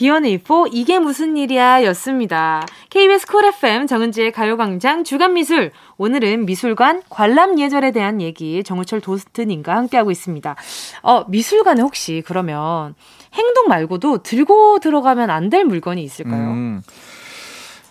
[0.01, 2.63] B1A4 이게 무슨 일이야 였습니다.
[2.91, 10.11] KBS Cool FM 정은지의 가요광장 주간미술 오늘은 미술관 관람 예절에 대한 얘기 정우철 도슨트님과 함께하고
[10.11, 10.55] 있습니다.
[11.03, 12.95] 어 미술관에 혹시 그러면
[13.33, 16.51] 행동 말고도 들고 들어가면 안 될 물건이 있을까요?
[16.51, 16.83] 음.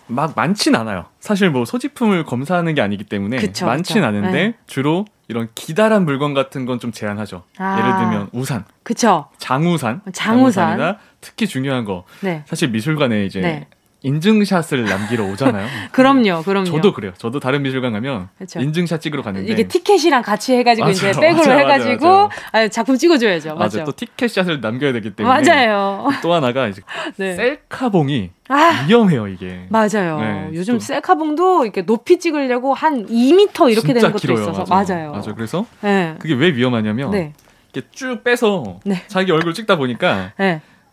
[0.08, 1.06] 막 많진 않아요.
[1.18, 4.06] 사실 뭐 소지품을 검사하는 게 아니기 때문에 그쵸, 많진 그쵸.
[4.06, 4.54] 않은데 네.
[4.68, 7.42] 주로 이런 기다란 물건 같은 건 좀 제한하죠.
[7.58, 7.78] 아.
[7.80, 8.64] 예를 들면 우산.
[8.84, 9.26] 그쵸.
[9.38, 10.02] 장우산.
[10.12, 10.74] 장우산.
[10.78, 12.04] 이나 특히 중요한 거.
[12.20, 12.44] 네.
[12.46, 13.66] 사실 미술관에 이제 네.
[14.02, 15.66] 인증샷을 남기러 오잖아요.
[15.90, 16.66] 그럼요, 그럼요.
[16.66, 17.12] 저도 그래요.
[17.18, 18.60] 저도 다른 미술관 가면 그쵸.
[18.60, 22.68] 인증샷 찍으러 가는데 이게 티켓이랑 같이 해가지고 맞아요, 이제 백으로 맞아요, 해가지고 맞아요, 맞아요.
[22.68, 23.56] 작품 찍어줘야죠.
[23.56, 23.84] 맞아요.
[23.84, 26.06] 또 티켓샷을 남겨야 되기 때문에 맞아요.
[26.22, 26.82] 또 하나가 이제
[27.16, 27.34] 네.
[27.34, 29.66] 셀카봉이 아, 위험해요 이게.
[29.70, 30.20] 맞아요.
[30.20, 34.42] 네, 요즘 셀카봉도 이렇게 높이 찍으려고 한 2m 이렇게 되는 것도 길어요.
[34.42, 35.10] 있어서 맞아요.
[35.10, 35.34] 맞아요.
[35.34, 36.14] 그래서 네.
[36.20, 37.32] 그게 왜 위험하냐면 네.
[37.72, 39.02] 이렇게 쭉 빼서 네.
[39.08, 40.32] 자기 얼굴 찍다 보니까.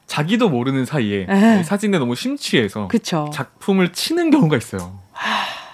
[0.03, 0.07] 네.
[0.07, 1.25] 자기도 모르는 사이에.
[1.63, 3.29] 사진에 너무 심취해서 그쵸.
[3.33, 4.99] 작품을 치는 경우가 있어요.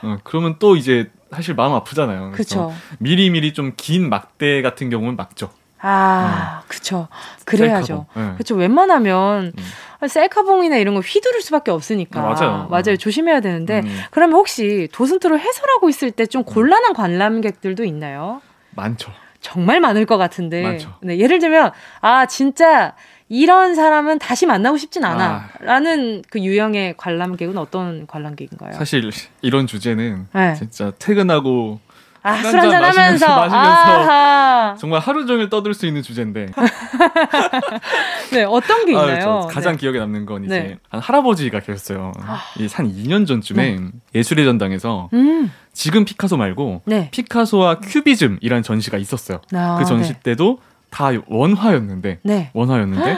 [0.04, 2.32] 어, 그러면 또 이제 사실 마음 아프잖아요.
[2.32, 2.74] 그쵸.
[3.00, 5.50] 미리 미리 좀 긴 막대 같은 경우는 막죠.
[5.82, 6.66] 아, 어.
[6.68, 7.08] 그쵸.
[7.46, 8.06] 그래야죠.
[8.16, 8.34] 네.
[8.38, 8.56] 그쵸.
[8.56, 10.08] 웬만하면 음.
[10.08, 12.20] 셀카봉이나 이런 거 휘두를 수밖에 없으니까.
[12.22, 12.68] 아, 맞아요.
[12.70, 12.98] 맞아요.
[12.98, 13.82] 조심해야 되는데.
[13.86, 14.00] 음.
[14.12, 18.42] 그러면 혹시 도슨트로 해설하고 있을 때 좀 곤란한 관람객들도 있나요?
[18.72, 19.12] 많죠.
[19.42, 20.64] 정말 많을 것 같은데.
[20.64, 20.94] 많죠.
[21.02, 22.94] 네, 예를 들면, 아, 진짜
[23.30, 25.24] 이런 사람은 다시 만나고 싶진 않아.
[25.24, 25.50] 아.
[25.60, 28.74] 라는 그 유형의 관람객은 어떤 관람객인가요?
[28.74, 29.10] 사실
[29.42, 30.56] 이런 주제는 네.
[30.56, 31.80] 진짜 퇴근하고
[32.22, 36.48] 아, 술 한잔 하면서 마시면서 정말 하루 종일 떠들 수 있는 주제인데.
[38.34, 39.44] 네, 어떤 게 있나요?
[39.44, 39.78] 아, 가장 네.
[39.78, 40.78] 기억에 남는 건 이제 네.
[40.90, 42.12] 한 할아버지가 계셨어요.
[42.22, 42.42] 아.
[42.74, 43.88] 한 2년 전쯤에 네.
[44.16, 45.52] 예술의 전당에서 음.
[45.72, 47.10] 지금 피카소 말고 네.
[47.12, 49.40] 피카소와 큐비즘이라는 전시가 있었어요.
[49.54, 50.20] 아, 그 전시 네.
[50.22, 52.52] 때도 다 원화였는데 네.
[52.54, 53.18] 원화였는데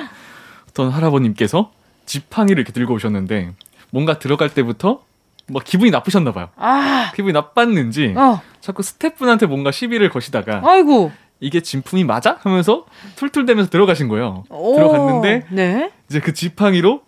[0.69, 1.71] 어떤 할아버님께서
[2.05, 3.53] 지팡이를 이렇게 들고 오셨는데
[3.91, 5.03] 뭔가 들어갈 때부터
[5.47, 6.49] 뭐 기분이 나쁘셨나 봐요.
[6.55, 7.11] 아.
[7.15, 8.41] 기분이 나빴는지 어.
[8.61, 12.37] 자꾸 스태프분한테 뭔가 시비를 거시다가 아이고 이게 진품이 맞아?
[12.41, 14.43] 하면서 툴툴대면서 들어가신 거예요.
[14.49, 14.75] 오.
[14.75, 15.91] 들어갔는데 네.
[16.09, 17.01] 이제 그 지팡이로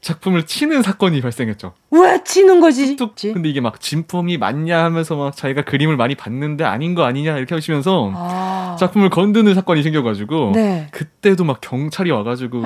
[0.00, 1.72] 작품을 치는 사건이 발생했죠.
[1.90, 2.94] 왜 치는 거지?
[2.94, 3.16] 툭.
[3.16, 7.54] 근데 이게 막 진품이 맞냐 하면서 막 자기가 그림을 많이 봤는데 아닌 거 아니냐 이렇게
[7.54, 8.37] 하시면서 아.
[8.76, 10.88] 작품을 건드는 사건이 생겨가지고 네.
[10.90, 12.62] 그때도 막 경찰이 와가지고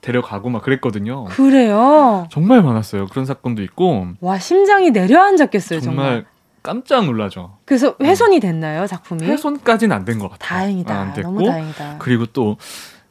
[0.00, 1.24] 데려가고 막 그랬거든요.
[1.26, 2.26] 그래요?
[2.30, 3.06] 정말 많았어요.
[3.06, 4.08] 그런 사건도 있고.
[4.20, 5.80] 와 심장이 내려앉았겠어요.
[5.80, 6.04] 정말.
[6.06, 6.24] 정말.
[6.62, 7.56] 깜짝 놀라죠.
[7.64, 9.24] 그래서 훼손이 됐나요 작품이?
[9.24, 10.48] 훼손까지는 안 된 것 같아요.
[10.60, 10.94] 다행이다.
[10.94, 11.96] 아, 안 됐고, 너무 다행이다.
[11.98, 12.58] 그리고 또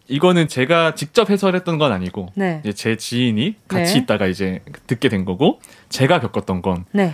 [0.07, 2.61] 이거는 제가 직접 해설했던 건 아니고 네.
[2.63, 3.99] 이제 제 지인이 같이 네.
[3.99, 7.13] 있다가 이제 듣게 된 거고 제가 겪었던 건 네.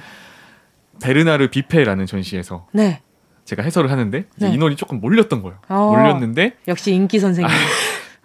[1.01, 3.01] 베르나르 비페라는 전시에서 네.
[3.45, 4.51] 제가 해설을 하는데 네.
[4.51, 5.57] 인원이 조금 몰렸던 거예요.
[5.69, 7.49] 어, 몰렸는데 역시 인기 선생님.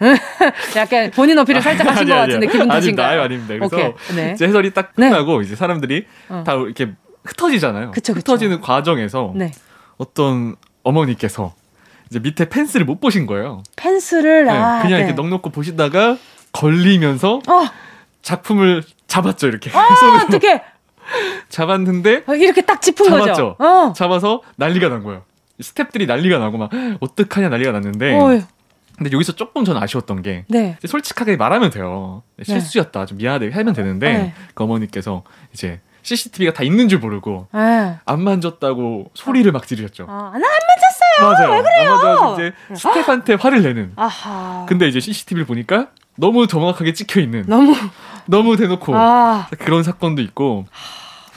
[0.77, 3.21] 약간 본인 어필을 살짝 하신 아니, 것 같은데 기분 탓인가요?
[3.21, 3.55] 아닙니다.
[3.55, 4.33] 그래서 네.
[4.33, 6.43] 이제 해설이 딱 끝나고 이제 사람들이 어.
[6.47, 6.93] 다 이렇게
[7.25, 7.91] 흩어지잖아요.
[7.91, 8.33] 그쵸, 그쵸.
[8.33, 9.35] 흩어지는 과정에서
[9.99, 11.55] 어떤 어머니께서
[12.09, 13.63] 이제 밑에 펜스를 못 보신 거예요.
[13.77, 15.05] 펜스를 네, 아, 그냥 네.
[15.05, 16.17] 이렇게 넉넉히 보시다가
[16.53, 17.65] 걸리면서 어.
[18.23, 19.71] 작품을 잡았죠 이렇게.
[19.77, 19.83] 어,
[20.25, 20.63] 어떻게?
[21.49, 23.27] 잡았는데 어, 이렇게 딱 짚은 잡았죠.
[23.27, 23.57] 거죠.
[23.59, 23.93] 어.
[23.95, 25.23] 잡아서 난리가 난 거예요.
[25.61, 26.71] 스탭들이 난리가 나고 막
[27.01, 28.15] 어떡하냐 난리가 났는데.
[28.19, 28.43] 어휴.
[28.97, 30.77] 근데 여기서 조금 전 아쉬웠던 게 네.
[30.87, 32.23] 솔직하게 말하면 돼요.
[32.37, 32.45] 네.
[32.45, 33.07] 실수였다.
[33.07, 34.35] 좀 미안하다 하면 되는데 네.
[34.55, 35.23] 그 어머니께서
[35.55, 37.97] 이제 CCTV가 다 있는 줄 모르고 네.
[38.05, 40.05] 안 만졌다고 소리를 막 지르셨죠.
[40.07, 41.49] 아, 나안 만졌어요.
[41.49, 41.53] 맞아요.
[41.57, 41.93] 왜 그래요?
[41.93, 43.93] 안 만져서 이제 스텝한테 화를 내는.
[43.97, 44.67] 아하.
[44.69, 47.45] 근데 이제 CCTV를 보니까 너무 정확하게 찍혀 있는.
[47.47, 47.75] 너무
[48.27, 49.49] 너무 대놓고 아.
[49.59, 50.67] 그런 사건도 있고.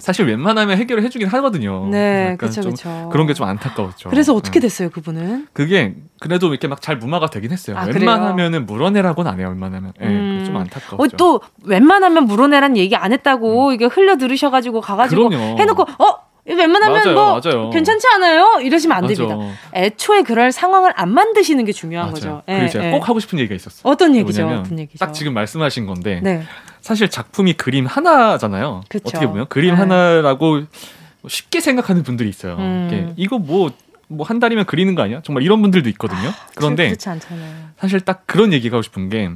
[0.04, 1.88] 사실 웬만하면 해결을 해주긴 하거든요.
[1.90, 3.08] 네, 그렇죠, 그렇죠.
[3.10, 4.10] 그런 게 좀 안타까웠죠.
[4.10, 4.68] 그래서 어떻게 네.
[4.68, 5.48] 됐어요, 그분은?
[5.54, 7.78] 그게 그래도 이렇게 막 잘 무마가 되긴 했어요.
[7.78, 9.94] 아, 웬만하면은 물어내라고는 안 해요, 웬만하면.
[10.02, 10.44] 예, 음.
[10.46, 11.02] 좀 안타까웠죠.
[11.16, 13.74] 어, 또 웬만하면 물어내란 얘기 안 했다고 음.
[13.74, 15.58] 이게 흘려 들으셔가지고 가가지고 그럼요.
[15.60, 17.70] 해놓고 어 웬만하면 맞아요, 뭐 맞아요.
[17.70, 18.60] 괜찮지 않아요?
[18.62, 19.14] 이러시면 안 맞아.
[19.16, 19.56] 됩니다.
[19.74, 22.14] 애초에 그럴 상황을 안 만드시는 게 중요한 맞아요.
[22.14, 22.42] 거죠.
[22.46, 22.92] 그리고 예, 제가 예.
[22.92, 23.82] 꼭 하고 싶은 얘기가 있었어요.
[23.90, 24.46] 어떤 얘기죠?
[24.48, 24.98] 어떤 얘기죠?
[25.04, 26.44] 딱 지금 말씀하신 건데 네.
[26.82, 28.82] 사실 작품이 그림 하나잖아요.
[28.90, 29.04] 그쵸.
[29.08, 29.80] 어떻게 보면 그림 네.
[29.80, 30.64] 하나라고
[31.28, 32.56] 쉽게 생각하는 분들이 있어요.
[32.58, 33.14] 음.
[33.18, 33.70] 이거 뭐
[34.10, 35.22] 뭐 한 달이면 그리는 거 아니야?
[35.24, 36.28] 정말 이런 분들도 있거든요.
[36.30, 36.94] 아, 그런데
[37.80, 39.32] 사실 딱 그런 얘기가 하고 싶은 게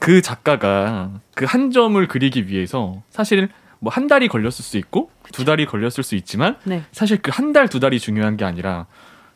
[0.00, 3.50] 그 작가가 그 한 점을 그리기 위해서 사실
[3.82, 5.38] 뭐 한 달이 걸렸을 수 있고 그쵸.
[5.38, 6.84] 두 달이 걸렸을 수 있지만 네.
[6.92, 8.86] 사실 그 한 달 두 달이 중요한 게 아니라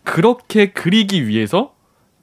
[0.04, 1.74] 그렇게 그리기 위해서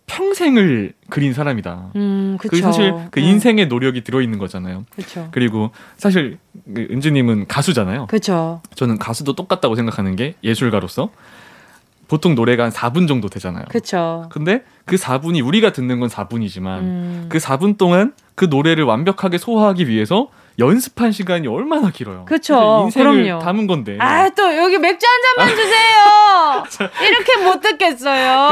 [0.06, 1.92] 평생을 그린 사람이다.
[1.96, 3.26] 음, 그게 사실 그 네.
[3.30, 4.86] 인생의 노력이 들어있는 거잖아요.
[4.96, 5.28] 그쵸.
[5.32, 6.38] 그리고 사실
[6.74, 8.08] 그 은주님은 가수잖아요.
[8.08, 8.62] 그렇죠.
[8.76, 11.10] 저는 가수도 똑같다고 생각하는 게 예술가로서
[12.08, 13.66] 보통 노래가 한 4분 정도 되잖아요.
[13.70, 14.28] 그렇죠.
[14.32, 17.26] 근데 그 4분이 우리가 듣는 건 4분이지만 음.
[17.30, 22.26] 그 4분 동안 그 노래를 완벽하게 소화하기 위해서 연습한 시간이 얼마나 길어요.
[22.26, 22.84] 그렇죠.
[22.86, 23.43] 인생을 그럼요.
[23.43, 23.98] 담은 건데.
[24.00, 26.89] 아, 또 여기 맥주 한 잔만 주세요.
[27.10, 28.50] 이렇게 못 듣겠어요.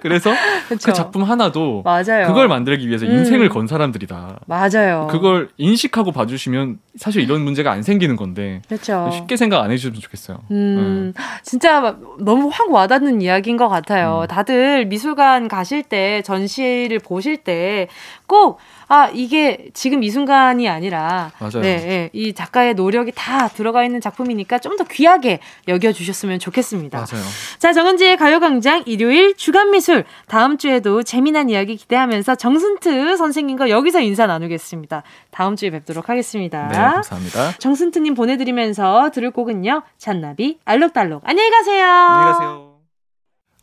[0.00, 0.34] 그래서
[0.68, 2.26] 그 작품 하나도 맞아요.
[2.26, 3.10] 그걸 만들기 위해서 음.
[3.10, 4.40] 인생을 건 사람들이다.
[4.46, 5.08] 맞아요.
[5.10, 9.10] 그걸 인식하고 봐주시면 사실 이런 문제가 안 생기는 건데 그렇죠.
[9.12, 10.38] 쉽게 생각 안 해주시면 좋겠어요.
[10.50, 11.22] 음, 네.
[11.42, 14.22] 진짜 너무 확 와닿는 이야기인 것 같아요.
[14.22, 14.26] 음.
[14.44, 17.88] 다들 미술관 가실 때 전시를 보실 때
[18.26, 21.62] 꼭 아 이게 지금 이 순간이 아니라 맞아요.
[21.62, 26.98] 네, 네, 이 작가의 노력이 다 들어가 있는 작품이니까 좀 더 귀하게 여겨 주셨으면 좋겠습니다.
[26.98, 27.24] 맞아요.
[27.60, 34.26] 자 정은지의 가요광장 일요일 주간 미술 다음 주에도 재미난 이야기 기대하면서 정순트 선생님과 여기서 인사
[34.26, 35.04] 나누겠습니다.
[35.30, 36.66] 다음 주에 뵙도록 하겠습니다.
[36.68, 37.52] 네 감사합니다.
[37.58, 41.84] 정순트 님 보내 드리면서 들을 곡은요 잔나비 알록달록 안녕히 가세요.
[41.86, 42.73] 안녕히 가세요.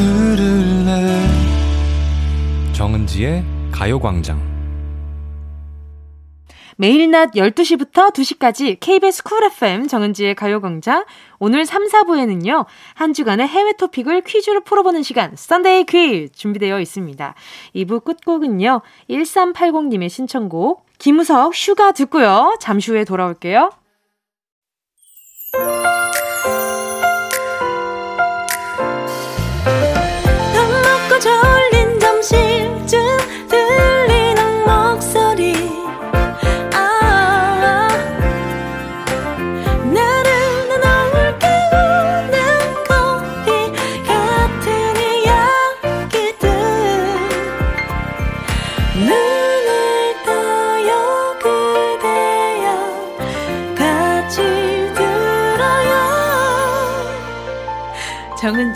[0.00, 1.26] 들을래
[2.72, 4.40] 정은지의 가요광장
[6.78, 11.04] 매일 낮 12시부터 2시까지 KBS 쿨 FM 정은지의 가요광장
[11.38, 12.64] 오늘 3, 4부에는요.
[12.94, 17.34] 한 주간의 해외 토픽을 퀴즈로 풀어보는 시간 Sunday 퀴즈 준비되어 있습니다.
[17.74, 18.80] 2부 끝곡은요.
[19.10, 22.56] 1380님의 신청곡 김우석 Sugar 듣고요.
[22.60, 23.70] 잠시 후에 돌아올게요.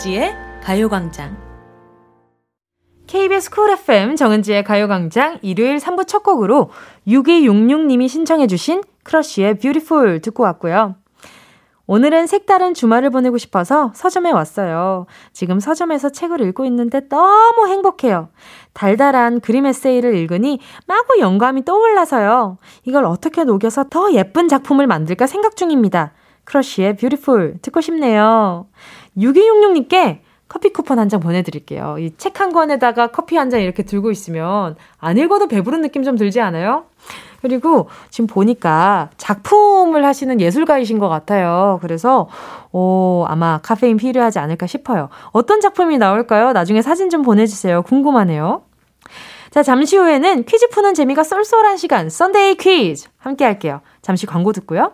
[0.05, 1.35] 정은지의 가요광장.
[3.07, 6.69] KBS Cool FM 정은지의 가요광장 일요일 3부 첫 곡으로
[7.07, 10.95] 6266님이 신청해주신 Crush의 Beautiful 듣고 왔고요.
[11.87, 15.07] 오늘은 색다른 주말을 보내고 싶어서 서점에 왔어요.
[15.33, 18.29] 지금 서점에서 책을 읽고 있는데 너무 행복해요.
[18.73, 22.59] 달달한 그림 에세이를 읽으니 마구 영감이 떠올라서요.
[22.83, 26.13] 이걸 어떻게 녹여서 더 예쁜 작품을 만들까 생각 중입니다.
[26.45, 28.67] Crush의 Beautiful 듣고 싶네요.
[29.17, 31.97] 6266님께 커피 쿠폰 한 장 보내드릴게요.
[31.99, 36.15] 이 책 한 권에다가 커피 한 잔 이렇게 들고 있으면 안 읽어도 배부른 느낌 좀
[36.17, 36.85] 들지 않아요?
[37.41, 41.77] 그리고 지금 보니까 작품을 하시는 예술가이신 것 같아요.
[41.81, 42.27] 그래서,
[42.71, 45.09] 오, 아마 카페인 필요하지 않을까 싶어요.
[45.31, 46.53] 어떤 작품이 나올까요?
[46.53, 47.83] 나중에 사진 좀 보내주세요.
[47.83, 48.63] 궁금하네요.
[49.51, 53.81] 자, 잠시 후에는 퀴즈 푸는 재미가 쏠쏠한 시간, Sunday 퀴즈 함께 할게요.
[54.01, 54.93] 잠시 광고 듣고요.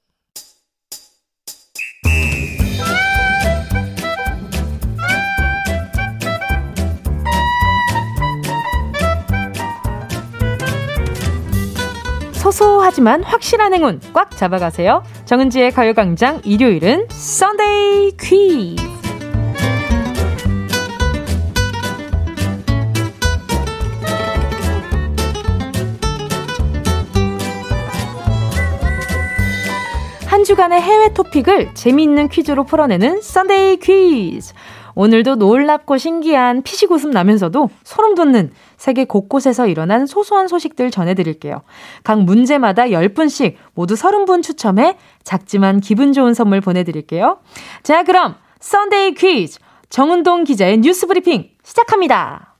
[12.41, 15.03] 소소하지만 확실한 행운 꽉 잡아가세요.
[15.25, 18.83] 정은지의 가요광장 일요일은 썬데이 퀴즈.
[30.25, 34.55] 한 주간의 해외 토픽을 재미있는 퀴즈로 풀어내는 Sunday 퀴즈.
[34.95, 41.61] 오늘도 놀랍고 신기한 피식 웃음 나면서도 소름 돋는 세계 곳곳에서 일어난 소소한 소식들 전해드릴게요.
[42.03, 47.39] 각 문제마다 10분씩 모두 30분 추첨해 작지만 기분 좋은 선물 보내드릴게요.
[47.83, 52.50] 자, 그럼 Sunday 퀴즈 정은동 기자의 뉴스 브리핑 시작합니다.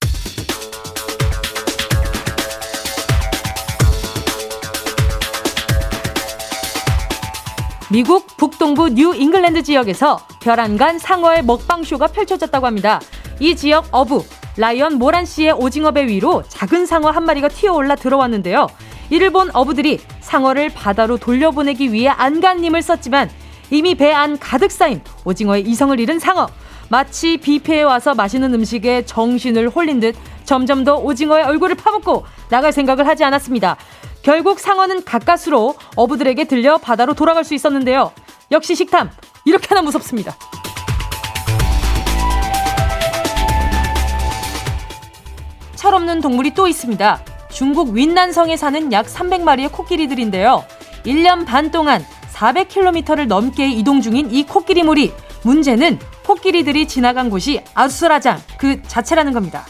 [7.91, 13.01] 미국 북동부 뉴 잉글랜드 지역에서 별안간 상어의 먹방쇼가 펼쳐졌다고 합니다.
[13.41, 14.23] 이 지역 어부
[14.55, 18.67] 라이언 모란 씨의 오징어 배 위로 작은 상어 한 마리가 튀어올라 들어왔는데요.
[19.09, 23.29] 이를 본 어부들이 상어를 바다로 돌려보내기 위해 안간힘을 썼지만
[23.71, 26.47] 이미 배 안 가득 쌓인 오징어에 이성을 잃은 상어.
[26.87, 33.05] 마치 뷔페에 와서 맛있는 음식에 정신을 홀린 듯 점점 더 오징어에 얼굴을 파묻고 나갈 생각을
[33.05, 33.75] 하지 않았습니다.
[34.23, 38.11] 결국 상어는 가까스로 어부들에게 들려 바다로 돌아갈 수 있었는데요.
[38.51, 39.09] 역시 식탐
[39.45, 40.35] 이렇게나 무섭습니다.
[45.75, 47.25] 철없는 동물이 또 있습니다.
[47.51, 50.63] 중국 윈난성에 사는 약 300마리의 코끼리들인데요.
[51.05, 55.11] 1년 반 동안 400km를 넘게 이동 중인 이 코끼리 물이
[55.43, 59.65] 문제는 코끼리들이 지나간 곳이 아수라장 그 자체라는 겁니다.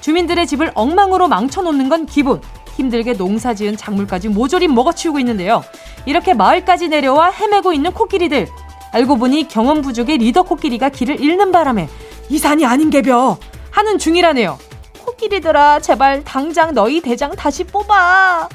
[0.00, 2.42] 주민들의 집을 엉망으로 망쳐놓는 건 기본.
[2.82, 5.62] 힘들게 농사 지은 작물까지 모조리 먹어치우고 있는데요.
[6.04, 8.48] 이렇게 마을까지 내려와 헤매고 있는 코끼리들.
[8.92, 11.88] 알고 보니 경험 부족의 리더 코끼리가 길을 잃는 바람에
[12.28, 13.38] 이 산이 아닌 개벼
[13.70, 14.58] 하는 중이라네요.
[15.04, 18.48] 코끼리들아, 제발 당장 너희 대장 다시 뽑아.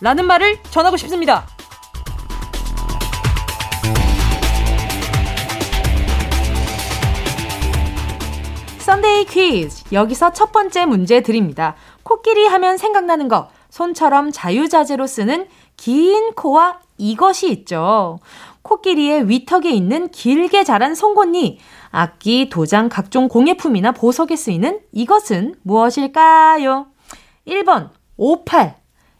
[0.00, 1.46] 라는 말을 전하고 싶습니다.
[8.78, 9.84] Sunday 퀴즈.
[9.92, 11.74] 여기서 첫 번째 문제 드립니다.
[12.02, 13.48] 코끼리 하면 생각나는 거.
[13.78, 18.18] 손처럼 자유자재로 쓰는 긴 코와 이것이 있죠.
[18.62, 21.60] 코끼리의 위턱에 있는 길게 자란 송곳니,
[21.90, 26.88] 악기, 도장, 각종 공예품이나 보석에 쓰이는 이것은 무엇일까요?
[27.46, 28.76] 1번 오팔,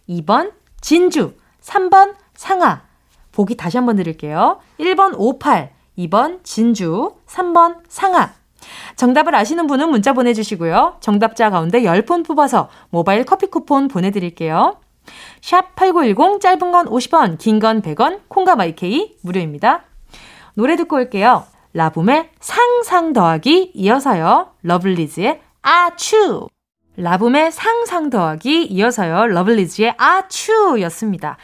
[0.09, 2.83] 2번 진주, 3번 상아.
[3.31, 4.59] 보기 다시 한번 드릴게요.
[4.81, 8.35] 1번 오팔, 2번 진주, 3번 상아.
[8.97, 10.97] 정답을 아시는 분은 문자 보내주시고요.
[11.01, 14.77] 정답자 가운데 10분 뽑아서 모바일 커피 쿠폰 보내드릴게요.
[15.41, 19.85] 샵 8910 짧은 건 50원, 긴 건 100원, 콩과 my K 무료입니다.
[20.55, 21.45] 노래 듣고 올게요.
[21.73, 24.53] LABOUM의 상상 더하기 이어서요.
[24.63, 26.49] Lovelyz의 Ah-Choo.
[26.97, 29.29] LABOUM의 상상 더하기 이어서요.
[29.29, 31.37] Lovelyz의 Ah-Choo 였습니다.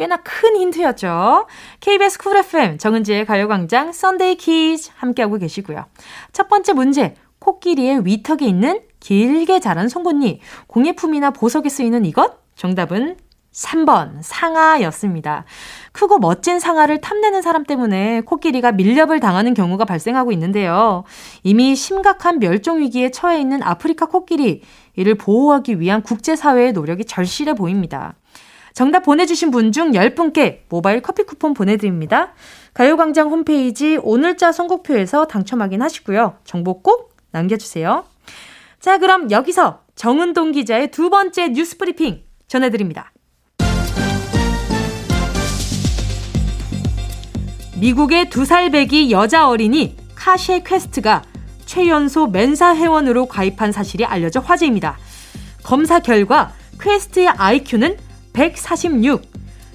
[0.00, 1.46] 꽤나 큰 힌트였죠.
[1.80, 5.84] KBS Cool FM 정은지의 가요광장 Sunday 퀴즈 함께하고 계시고요.
[6.32, 7.16] 첫 번째 문제.
[7.38, 12.38] 코끼리의 위턱에 있는 길게 자란 송곳니, 공예품이나 보석에 쓰이는 이것?
[12.54, 13.16] 정답은
[13.52, 15.44] 3번 상아였습니다.
[15.92, 21.04] 크고 멋진 상아를 탐내는 사람 때문에 코끼리가 밀렵을 당하는 경우가 발생하고 있는데요.
[21.42, 24.62] 이미 심각한 멸종 위기에 처해 있는 아프리카 코끼리
[24.96, 28.14] 이를 보호하기 위한 국제사회의 노력이 절실해 보입니다.
[28.74, 32.32] 정답 보내주신 분 중 10분께 모바일 커피 쿠폰 보내드립니다.
[32.74, 36.36] 가요광장 홈페이지 오늘자 선곡표에서 당첨 확인하시고요.
[36.44, 38.04] 정보 꼭 남겨주세요.
[38.80, 43.12] 자, 그럼 여기서 정은동 기자의 두 번째 뉴스 브리핑 전해드립니다.
[47.80, 51.22] 미국의 두 살 배기 여자 어린이 카셰 퀘스트가
[51.64, 54.98] 최연소 멘사 회원으로 가입한 사실이 알려져 화제입니다.
[55.62, 57.96] 검사 결과 퀘스트의 IQ는
[58.32, 59.22] 146.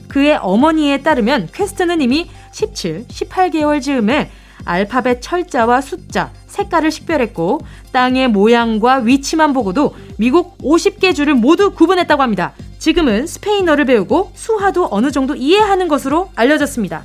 [0.07, 4.31] 그의 어머니에 따르면 퀘스트는 이미 17, 18개월 즈음에
[4.63, 12.53] 알파벳 철자와 숫자, 색깔을 식별했고 땅의 모양과 위치만 보고도 미국 50개 주를 모두 구분했다고 합니다.
[12.79, 17.03] 지금은 스페인어를 배우고 수화도 어느 정도 이해하는 것으로 알려졌습니다.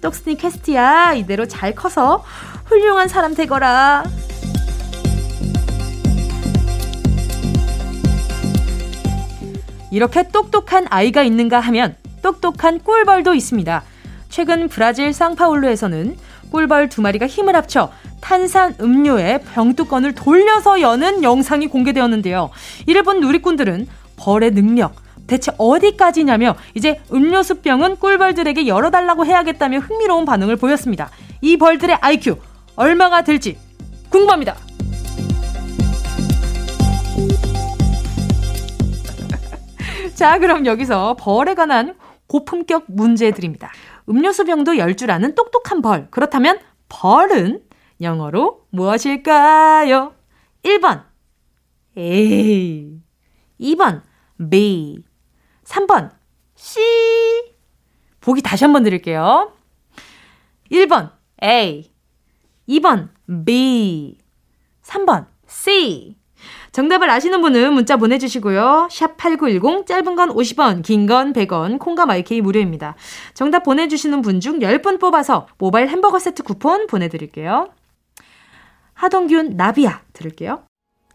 [0.00, 2.24] 똑순이 퀘스트야 이대로 잘 커서
[2.66, 4.04] 훌륭한 사람 되거라.
[9.90, 13.82] 이렇게 똑똑한 아이가 있는가 하면 똑똑한 꿀벌도 있습니다.
[14.28, 16.16] 최근 브라질 상파울루에서는
[16.50, 22.50] 꿀벌 두 마리가 힘을 합쳐 탄산 음료의 병뚜껑을 돌려서 여는 영상이 공개되었는데요.
[22.86, 23.86] 이를 본 누리꾼들은
[24.16, 24.94] 벌의 능력
[25.26, 31.10] 대체 어디까지냐며 이제 음료수 병은 꿀벌들에게 열어달라고 해야겠다며 흥미로운 반응을 보였습니다.
[31.40, 32.36] 이 벌들의 IQ
[32.76, 33.56] 얼마가 될지
[34.10, 34.56] 궁금합니다.
[40.20, 41.96] 자, 그럼 여기서 벌에 관한
[42.26, 43.72] 고품격 문제 드립니다.
[44.06, 46.08] 음료수 병도 열 줄 아는 똑똑한 벌.
[46.10, 46.58] 그렇다면
[46.90, 47.62] 벌은
[48.02, 50.12] 영어로 무엇일까요?
[50.62, 51.04] 1번.
[51.96, 53.00] A
[53.58, 54.02] 2번.
[54.50, 55.02] B.
[55.64, 56.10] 3번.
[56.54, 56.80] C.
[58.20, 59.54] 보기 다시 한번 드릴게요.
[60.70, 61.12] 1번.
[61.42, 61.90] A.
[62.68, 63.08] 2번.
[63.46, 64.18] B.
[64.82, 65.28] 3번.
[65.46, 66.19] C
[66.72, 68.88] 정답을 아시는 분은 문자 보내주시고요.
[68.90, 72.94] 샵 8910, 짧은 건 50원, 긴 건 100원, 콩과 my K 무료입니다.
[73.34, 77.68] 정답 보내주시는 분 중 10분 뽑아서 모바일 햄버거 세트 쿠폰 보내드릴게요.
[78.94, 80.62] 하동균 나비야 들을게요.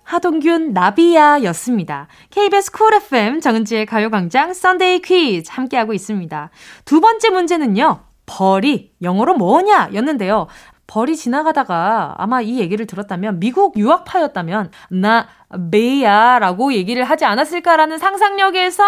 [0.03, 2.07] 하동균 나비야 였습니다.
[2.29, 6.49] KBS Cool FM 정은지의 가요광장 Sunday 퀴즈 함께하고 있습니다.
[6.85, 8.01] 두 번째 문제는요.
[8.27, 10.47] 벌이 영어로 뭐냐 였는데요.
[10.87, 15.27] 벌이 지나가다가 아마 이 얘기를 들었다면 미국 유학파였다면 나
[15.71, 18.83] 베야라고 얘기를 하지 않았을까라는 상상력에서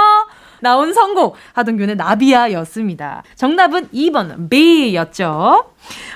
[0.59, 3.23] 나온 선곡 하동균의 나비야였습니다.
[3.35, 5.71] 정답은 2번 베였죠.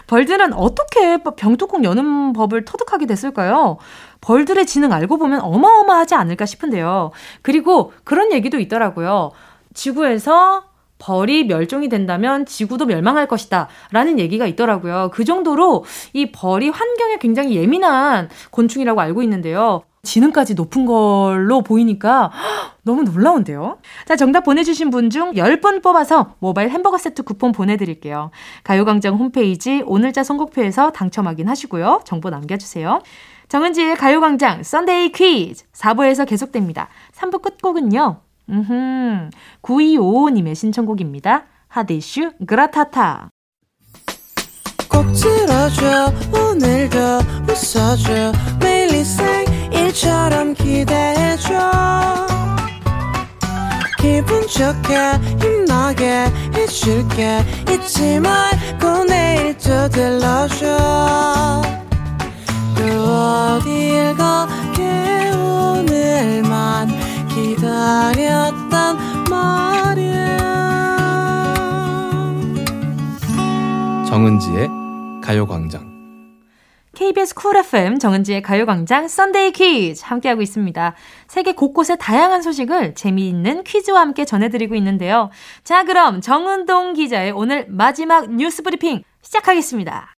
[0.08, 3.78] 벌들은 어떻게 병뚜껑 여는 법을 터득하게 됐을까요?
[4.22, 7.12] 벌들의 지능 알고 보면 어마어마하지 않을까 싶은데요.
[7.42, 9.32] 그리고 그런 얘기도 있더라고요.
[9.74, 10.71] 지구에서
[11.02, 13.68] 벌이 멸종이 된다면 지구도 멸망할 것이다.
[13.92, 15.10] 라는 얘기가 있더라고요.
[15.12, 15.84] 그 정도로
[16.14, 19.82] 이 벌이 환경에 굉장히 예민한 곤충이라고 알고 있는데요.
[20.04, 22.32] 지능까지 높은 걸로 보이니까
[22.84, 23.78] 너무 놀라운데요.
[24.06, 28.32] 자, 정답 보내주신 분 중 10분 뽑아서 모바일 햄버거 세트 쿠폰 보내드릴게요.
[28.64, 32.02] 가요광장 홈페이지 오늘자 선곡표에서 당첨 확인하시고요.
[32.06, 33.02] 정보 남겨주세요.
[33.50, 36.88] 정은지의 가요광장 Sunday 퀴즈 4부에서 계속됩니다.
[37.14, 38.31] 3부 끝곡은요.
[38.50, 39.30] 음흠.
[39.62, 41.46] 9255님의 신청곡입니다.
[41.68, 43.30] 하디슈 그라타타.
[44.90, 46.98] 꼭 들어줘 오늘도
[47.48, 48.82] 웃어줘 매일
[49.72, 51.48] 일처럼 기대해줘
[54.00, 54.98] 기분 좋게
[55.40, 56.26] 힘나게
[56.56, 57.40] 해줄게
[57.70, 61.62] 잊지 말고 내일 또 들러줘
[62.76, 66.90] 또 어딜 가게 오늘만
[67.56, 68.98] 기다렸단
[69.30, 70.38] 말이야.
[74.08, 74.70] 정은지의
[75.22, 75.92] 가요광장.
[76.96, 80.96] KBS Cool FM 정은지의 가요광장 Sunday 퀴즈 함께하고 있습니다.
[81.28, 85.30] 세계 곳곳의 다양한 소식을 재미있는 퀴즈와 함께 전해드리고 있는데요.
[85.64, 90.16] 자, 그럼 정은동 기자의 오늘 마지막 뉴스 브리핑 시작하겠습니다.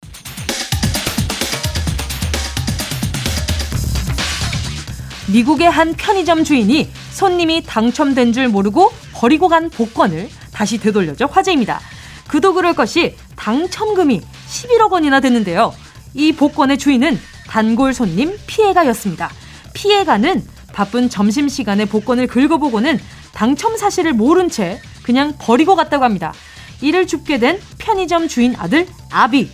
[5.32, 11.80] 미국의 한 편의점 주인이 손님이 당첨된 줄 모르고 버리고 간 복권을 다시 되돌려줘 화제입니다.
[12.28, 15.74] 그도 그럴 것이 당첨금이 11억 원이나 됐는데요.
[16.14, 19.30] 이 복권의 주인은 단골 손님 피해가였습니다.
[19.74, 20.44] 피해가는
[20.74, 23.00] 바쁜 점심시간에 복권을 긁어보고는
[23.34, 26.34] 당첨 사실을 모른 채 그냥 버리고 갔다고 합니다.
[26.82, 29.52] 이를 줍게 된 편의점 주인 아들 아비.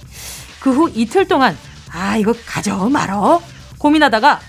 [0.62, 1.58] 그 후 이틀 동안
[1.92, 3.42] 아 이거 가져 말어
[3.80, 4.40] 고민하다가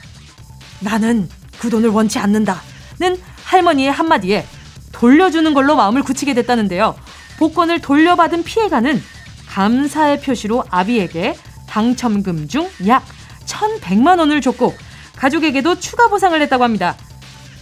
[0.81, 2.61] 나는 그 돈을 원치 않는다.
[3.01, 4.47] 는 할머니의 한마디에
[4.93, 6.95] 돌려주는 걸로 마음을 굳히게 됐다는데요.
[7.39, 9.03] 복권을 돌려받은 피해가는
[9.49, 11.35] 감사의 표시로 아비에게
[11.67, 13.03] 당첨금 중 약
[13.47, 14.75] 1,100만 원을 줬고
[15.17, 16.95] 가족에게도 추가 보상을 했다고 합니다.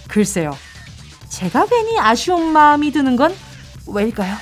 [0.08, 0.56] 글쎄요.
[1.28, 3.32] 제가 괜히 아쉬운 마음이 드는 건
[3.86, 4.36] 왜일까요?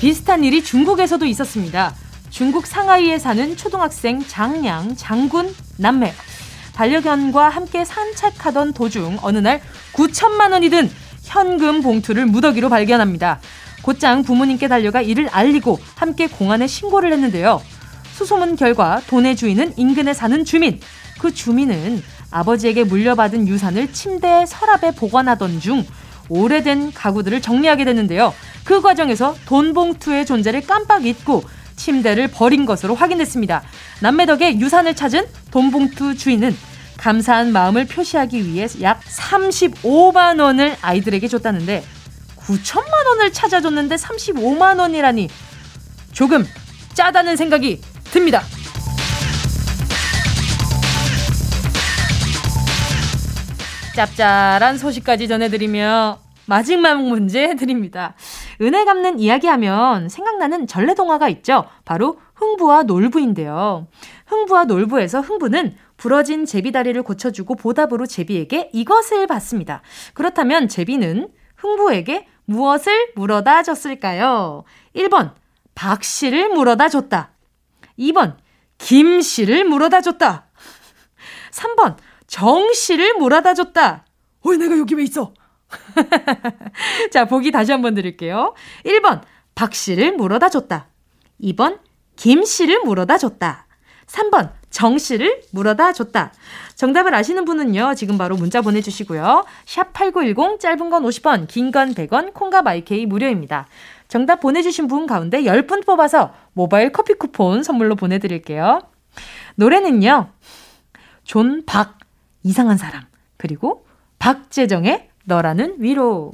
[0.00, 1.94] 비슷한 일이 중국에서도 있었습니다.
[2.40, 6.14] 중국 상하이에 사는 초등학생 장량, 장군, 남매.
[6.72, 9.60] 반려견과 함께 산책하던 도중 어느 날
[9.92, 10.90] 9천만 원이 든
[11.22, 13.40] 현금 봉투를 무더기로 발견합니다.
[13.82, 17.60] 곧장 부모님께 달려가 이를 알리고 함께 공안에 신고를 했는데요.
[18.14, 20.80] 수소문 결과 돈의 주인은 인근에 사는 주민.
[21.20, 25.84] 그 주민은 아버지에게 물려받은 유산을 침대 서랍에 보관하던 중
[26.30, 28.32] 오래된 가구들을 정리하게 됐는데요.
[28.64, 31.44] 그 과정에서 돈 봉투의 존재를 깜빡 잊고
[31.80, 33.62] 침대를 버린 것으로 확인됐습니다.
[34.00, 36.54] 남매 덕에 유산을 찾은 돈봉투 주인은
[36.98, 41.82] 감사한 마음을 표시하기 위해 약 35만 원을 아이들에게 줬다는데
[42.36, 45.28] 9천만 원을 찾아줬는데 35만 원이라니
[46.12, 46.46] 조금
[46.92, 48.42] 짜다는 생각이 듭니다.
[53.96, 58.14] 짭짤한 소식까지 전해드리며 마지막 문제 드립니다.
[58.60, 61.64] 은혜 갚는 이야기 하면 생각나는 전래동화가 있죠.
[61.84, 63.86] 바로 흥부와 놀부인데요.
[64.26, 69.82] 흥부와 놀부에서 흥부는 부러진 제비다리를 고쳐주고 보답으로 제비에게 이것을 받습니다.
[70.14, 74.64] 그렇다면 제비는 흥부에게 무엇을 물어다 줬을까요?
[74.94, 75.32] 1번,
[75.74, 77.32] 박 씨를 물어다 줬다.
[77.98, 78.36] 2번,
[78.78, 80.48] 김 씨를 물어다 줬다.
[81.52, 81.96] 3번,
[82.26, 84.04] 정씨를 물어다 줬다.
[84.44, 85.32] 왜 내가 여기 왜 있어?
[87.10, 88.54] 자, 보기 다시 한번 드릴게요.
[88.84, 89.22] 1번,
[89.54, 90.88] 박 씨를 물어다 줬다.
[91.42, 91.78] 2번,
[92.16, 93.66] 김 씨를 물어다 줬다.
[94.06, 96.32] 3번, 정 씨를 물어다 줬다.
[96.74, 99.44] 정답을 아시는 분은요, 지금 바로 문자 보내주시고요.
[99.66, 103.66] 샵 8910, 짧은 건 50원, 긴 건 100원, 콩과 마이케이 무료입니다.
[104.08, 108.80] 정답 보내주신 분 가운데 10분 뽑아서 모바일 커피 쿠폰 선물로 보내드릴게요.
[109.56, 110.30] 노래는요,
[111.24, 111.98] 존, 박,
[112.42, 113.04] 이상한 사람,
[113.36, 113.86] 그리고
[114.18, 116.32] 박재정의 너라는 위로.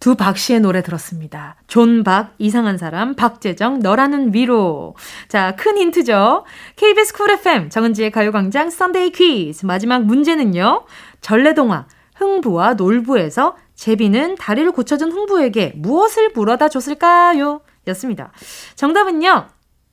[0.00, 1.56] 두 박씨의 노래 들었습니다.
[1.66, 4.94] 존 박, 이상한 사람, 박재정, 너라는 위로.
[5.28, 6.44] 자, 큰 힌트죠.
[6.76, 9.64] KBS Cool FM, 정은지의 가요광장 Sunday 퀴즈.
[9.64, 10.84] 마지막 문제는요.
[11.22, 11.86] 전래동화,
[12.16, 17.62] 흥부와 놀부에서 제비는 다리를 고쳐준 흥부에게 무엇을 물어다 줬을까요?
[17.88, 18.30] 였습니다.
[18.76, 19.46] 정답은요.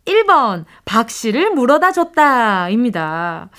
[0.05, 2.69] 1번, 박씨를 물어다 줬다.
[2.69, 3.49] 입니다.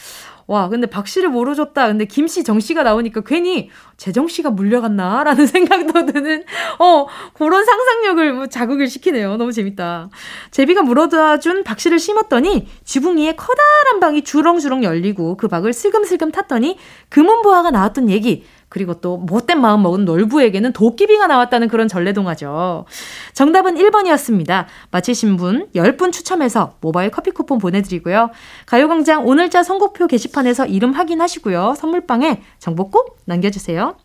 [0.47, 1.87] 와, 근데 박 씨를 모르줬다.
[1.87, 5.25] 근데 김 씨, 정 씨가 나오니까 괜히 재정 씨가 물려갔나?
[5.25, 6.45] 라는 생각도 드는,
[6.79, 9.37] 어, 그런 상상력을 뭐 자극을 시키네요.
[9.37, 10.11] 너무 재밌다.
[10.51, 16.33] 제비가 물어다 준 박 씨를 심었더니 지붕 위에 커다란 방이 주렁주렁 열리고 그 박을 슬금슬금
[16.33, 16.77] 탔더니
[17.11, 18.45] 금은보화가 나왔던 얘기.
[18.73, 22.87] 그리고 또 못된 마음 먹은 놀부에게는 도끼비가 나왔다는 그런 전래동화죠.
[23.35, 24.65] 정답은 1번이었습니다.
[24.91, 28.31] 맞히신 분 10분 추첨해서 모바일 커피 쿠폰 보내드리고요.
[28.65, 31.75] 가요광장 오늘자 선곡표 게시판에서 이름 확인하시고요.
[31.77, 33.99] 선물방에 정보 꼭 남겨주세요.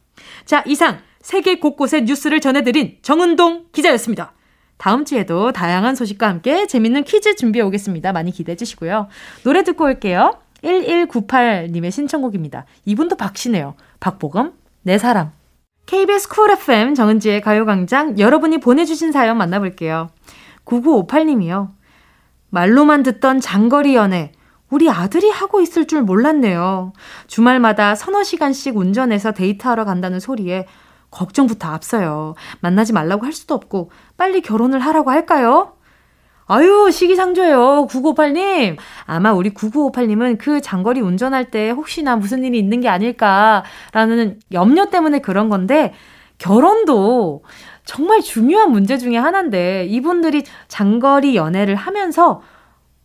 [0.43, 4.33] 자, 이상 세계 곳곳의 뉴스를 전해드린 정은동 기자였습니다.
[4.75, 8.11] 다음 주에도 다양한 소식과 함께 재밌는 퀴즈 준비해 오겠습니다.
[8.11, 9.07] 많이 기대해 주시고요.
[9.45, 10.41] 노래 듣고 올게요.
[10.63, 12.65] 1198님의 신청곡입니다.
[12.85, 13.75] 이분도 박씨네요.
[13.99, 15.31] 박보검, 내 사랑.
[15.85, 20.09] KBS Cool FM 정은지의 가요광장 여러분이 보내주신 사연 만나볼게요.
[20.65, 21.69] 9958님이요.
[22.49, 24.31] 말로만 듣던 장거리 연애.
[24.69, 26.91] 우리 아들이 하고 있을 줄 몰랐네요.
[27.27, 30.65] 주말마다 서너 시간씩 운전해서 데이트하러 간다는 소리에
[31.09, 32.35] 걱정부터 앞서요.
[32.59, 35.76] 만나지 말라고 할 수도 없고 빨리 결혼을 하라고 할까요?
[36.47, 37.87] 아유, 시기상조예요.
[37.89, 38.77] 9958님.
[39.05, 45.19] 아마 우리 9958님은 그 장거리 운전할 때 혹시나 무슨 일이 있는 게 아닐까라는 염려 때문에
[45.19, 45.93] 그런 건데,
[46.37, 47.43] 결혼도
[47.83, 52.41] 정말 중요한 문제 중에 하나인데, 이분들이 장거리 연애를 하면서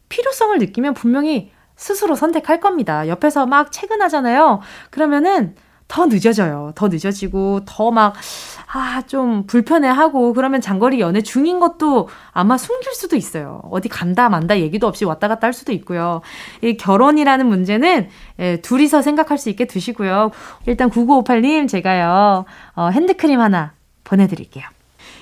[0.09, 3.09] 필요성을 느끼면 분명히 스스로 선택할 겁니다.
[3.09, 4.61] 옆에서 막 퇴근하잖아요.
[4.91, 5.57] 그러면은
[5.93, 6.73] 더 늦어져요.
[6.75, 8.15] 더 늦어지고, 더 막,
[8.73, 13.61] 아, 좀 불편해하고 그러면 장거리 연애 중인 것도 아마 숨길 수도 있어요.
[13.71, 16.23] 어디 간다 만다 얘기도 없이 왔다 갔다 할 수도 있고요.
[16.63, 20.31] 이 결혼이라는 문제는 예, 둘이서 생각할 수 있게 두시고요.
[20.65, 23.73] 일단 9958님 제가요, 어, 핸드크림 하나
[24.05, 24.65] 보내드릴게요.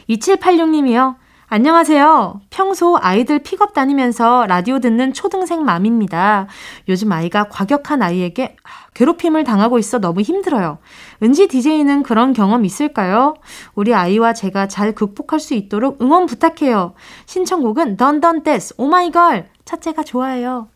[0.08, 1.16] 2786님이요.
[1.52, 2.42] 안녕하세요.
[2.50, 6.46] 평소 아이들 픽업 다니면서 라디오 듣는 초등생 맘입니다.
[6.88, 8.54] 요즘 아이가 과격한 아이에게
[8.94, 10.78] 괴롭힘을 당하고 있어 너무 힘들어요.
[11.24, 13.34] 은지 DJ는 그런 경험 있을까요?
[13.74, 16.94] 우리 아이와 제가 잘 극복할 수 있도록 응원 부탁해요.
[17.26, 20.68] 신청곡은 Dun Dun Dance 오마이걸 첫째가 좋아해요.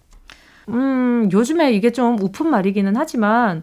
[0.71, 3.63] 음, 요즘에 이게 좀 우픈 말이기는 하지만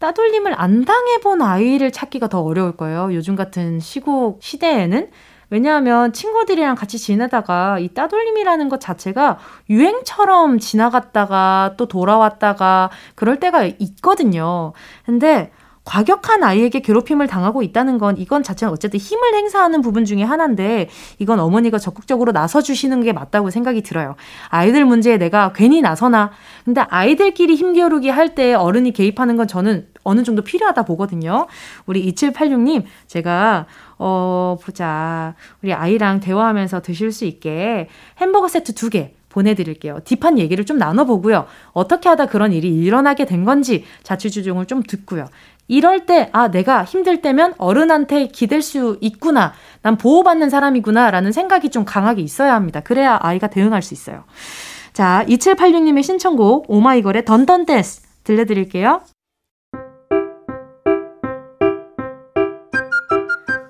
[0.00, 3.14] 따돌림을 안 당해본 아이를 찾기가 더 어려울 거예요.
[3.14, 5.08] 요즘 같은 시국 시대에는
[5.52, 9.38] 왜냐하면 친구들이랑 같이 지내다가 이 따돌림이라는 것 자체가
[9.68, 14.72] 유행처럼 지나갔다가 또 돌아왔다가 그럴 때가 있거든요.
[15.04, 15.52] 근데
[15.84, 20.88] 과격한 아이에게 괴롭힘을 당하고 있다는 건 이건 자체는 어쨌든 힘을 행사하는 부분 중에 하나인데
[21.18, 24.14] 이건 어머니가 적극적으로 나서 주시는 게 맞다고 생각이 들어요.
[24.48, 26.30] 아이들 문제에 내가 괜히 나서나.
[26.64, 31.46] 근데 아이들끼리 힘겨루기 할 때 어른이 개입하는 건 저는 어느 정도 필요하다 보거든요.
[31.86, 33.66] 우리 2786님, 제가
[33.98, 35.34] 어, 보자.
[35.62, 37.88] 우리 아이랑 대화하면서 드실 수 있게
[38.18, 40.00] 햄버거 세트 두 개 보내드릴게요.
[40.04, 41.46] 딥한 얘기를 좀 나눠보고요.
[41.72, 45.28] 어떻게 하다 그런 일이 일어나게 된 건지 자취주종을 좀 듣고요.
[45.68, 49.54] 이럴 때, 아, 내가 힘들 때면 어른한테 기댈 수 있구나.
[49.80, 51.10] 난 보호받는 사람이구나.
[51.10, 52.80] 라는 생각이 좀 강하게 있어야 합니다.
[52.80, 54.24] 그래야 아이가 대응할 수 있어요.
[54.92, 59.00] 자, 2786님의 신청곡, 오마이걸의 Dun Dun Dance 들려드릴게요.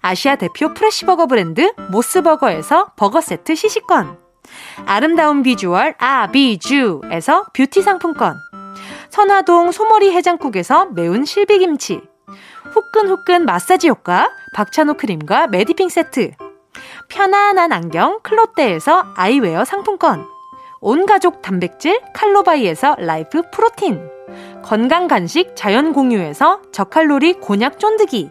[0.00, 4.18] 아시아 대표 fresh버거 브랜드 모스버거에서 버거 세트 시식권.
[4.86, 8.36] 아름다운 비주얼 아비주에서 뷰티 상품권.
[9.10, 12.02] 선화동 소머리 해장국에서 매운 실비김치.
[12.76, 16.32] 후끈후끈 마사지 효과 박찬호 크림과 메디핑 세트
[17.08, 20.26] 편안한 안경 클로떼에서 아이웨어 상품권
[20.80, 24.10] 온가족 단백질 칼로바이에서 life protein
[24.62, 28.30] 건강 간식 자연 공유에서 저칼로리 곤약 쫀득이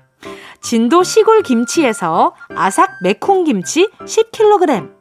[0.61, 4.91] 진도 시골 김치에서 아삭 매콩 김치 10kg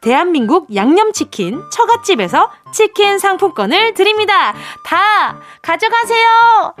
[0.00, 4.52] 대한민국 양념치킨 처갓집에서 치킨 상품권을 드립니다.
[4.84, 6.74] 다 가져가세요.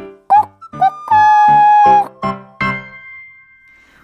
[0.72, 2.14] 꼭꼭꼭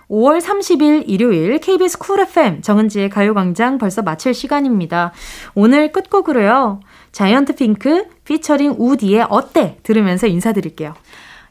[0.08, 5.12] 5월 30일 일요일 KBS Cool FM 정은지의 가요광장 벌써 마칠 시간입니다.
[5.54, 6.80] 오늘 끝곡으로요.
[7.12, 10.94] 자이언트 핑크 피처링 우디의 어때 들으면서 인사드릴게요.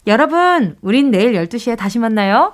[0.07, 2.53] 여러분, 우린 내일 12시에 다시 만나요.